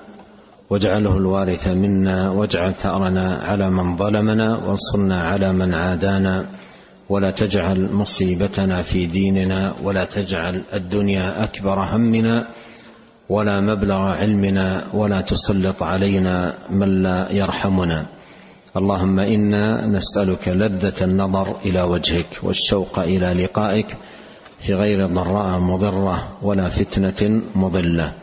واجعله 0.69 1.17
الوارث 1.17 1.67
منا 1.67 2.29
واجعل 2.29 2.73
ثأرنا 2.73 3.37
على 3.37 3.69
من 3.69 3.97
ظلمنا 3.97 4.57
وانصرنا 4.65 5.21
على 5.21 5.53
من 5.53 5.75
عادانا. 5.75 6.45
ولا 7.09 7.31
تجعل 7.31 7.93
مصيبتنا 7.93 8.81
في 8.81 9.05
ديننا 9.05 9.75
ولا 9.83 10.05
تجعل 10.05 10.63
الدنيا 10.73 11.43
أكبر 11.43 11.79
همنا 11.79 12.47
ولا 13.29 13.61
مبلغ 13.61 13.97
علمنا 13.97 14.83
ولا 14.93 15.21
تسلط 15.21 15.83
علينا 15.83 16.53
من 16.69 17.03
لا 17.03 17.31
يرحمنا. 17.31 18.05
اللهم 18.77 19.19
إنا 19.19 19.87
نسألك 19.87 20.47
لذة 20.47 21.03
النظر 21.03 21.55
إلى 21.65 21.83
وجهك 21.83 22.43
والشوق 22.43 22.99
إلى 22.99 23.43
لقائك 23.43 23.87
في 24.59 24.73
غير 24.73 25.05
ضراء 25.05 25.59
مضرة 25.59 26.37
ولا 26.43 26.69
فتنة 26.69 27.41
مضلة. 27.55 28.13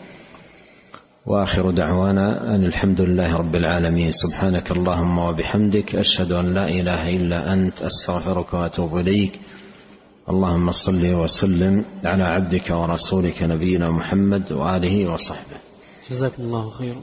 وآخر 1.26 1.70
دعوانا 1.70 2.54
أن 2.54 2.64
الحمد 2.64 3.00
لله 3.00 3.32
رب 3.32 3.56
العالمين. 3.56 4.12
سبحانك 4.12 4.70
اللهم 4.70 5.18
وبحمدك 5.18 5.94
أشهد 5.94 6.32
أن 6.32 6.54
لا 6.54 6.68
إله 6.68 7.16
إلا 7.16 7.52
أنت 7.52 7.82
أستغفرك 7.82 8.54
وأتوب 8.54 8.96
إليك. 8.96 9.40
اللهم 10.28 10.70
صل 10.70 11.14
وسلم 11.14 11.84
على 12.04 12.24
عبدك 12.24 12.70
ورسولك 12.70 13.42
نبينا 13.42 13.90
محمد 13.90 14.52
وآله 14.52 15.12
وصحبه. 15.12 15.56
جزاكم 16.10 16.42
الله 16.42 16.70
خيرا. 16.70 17.02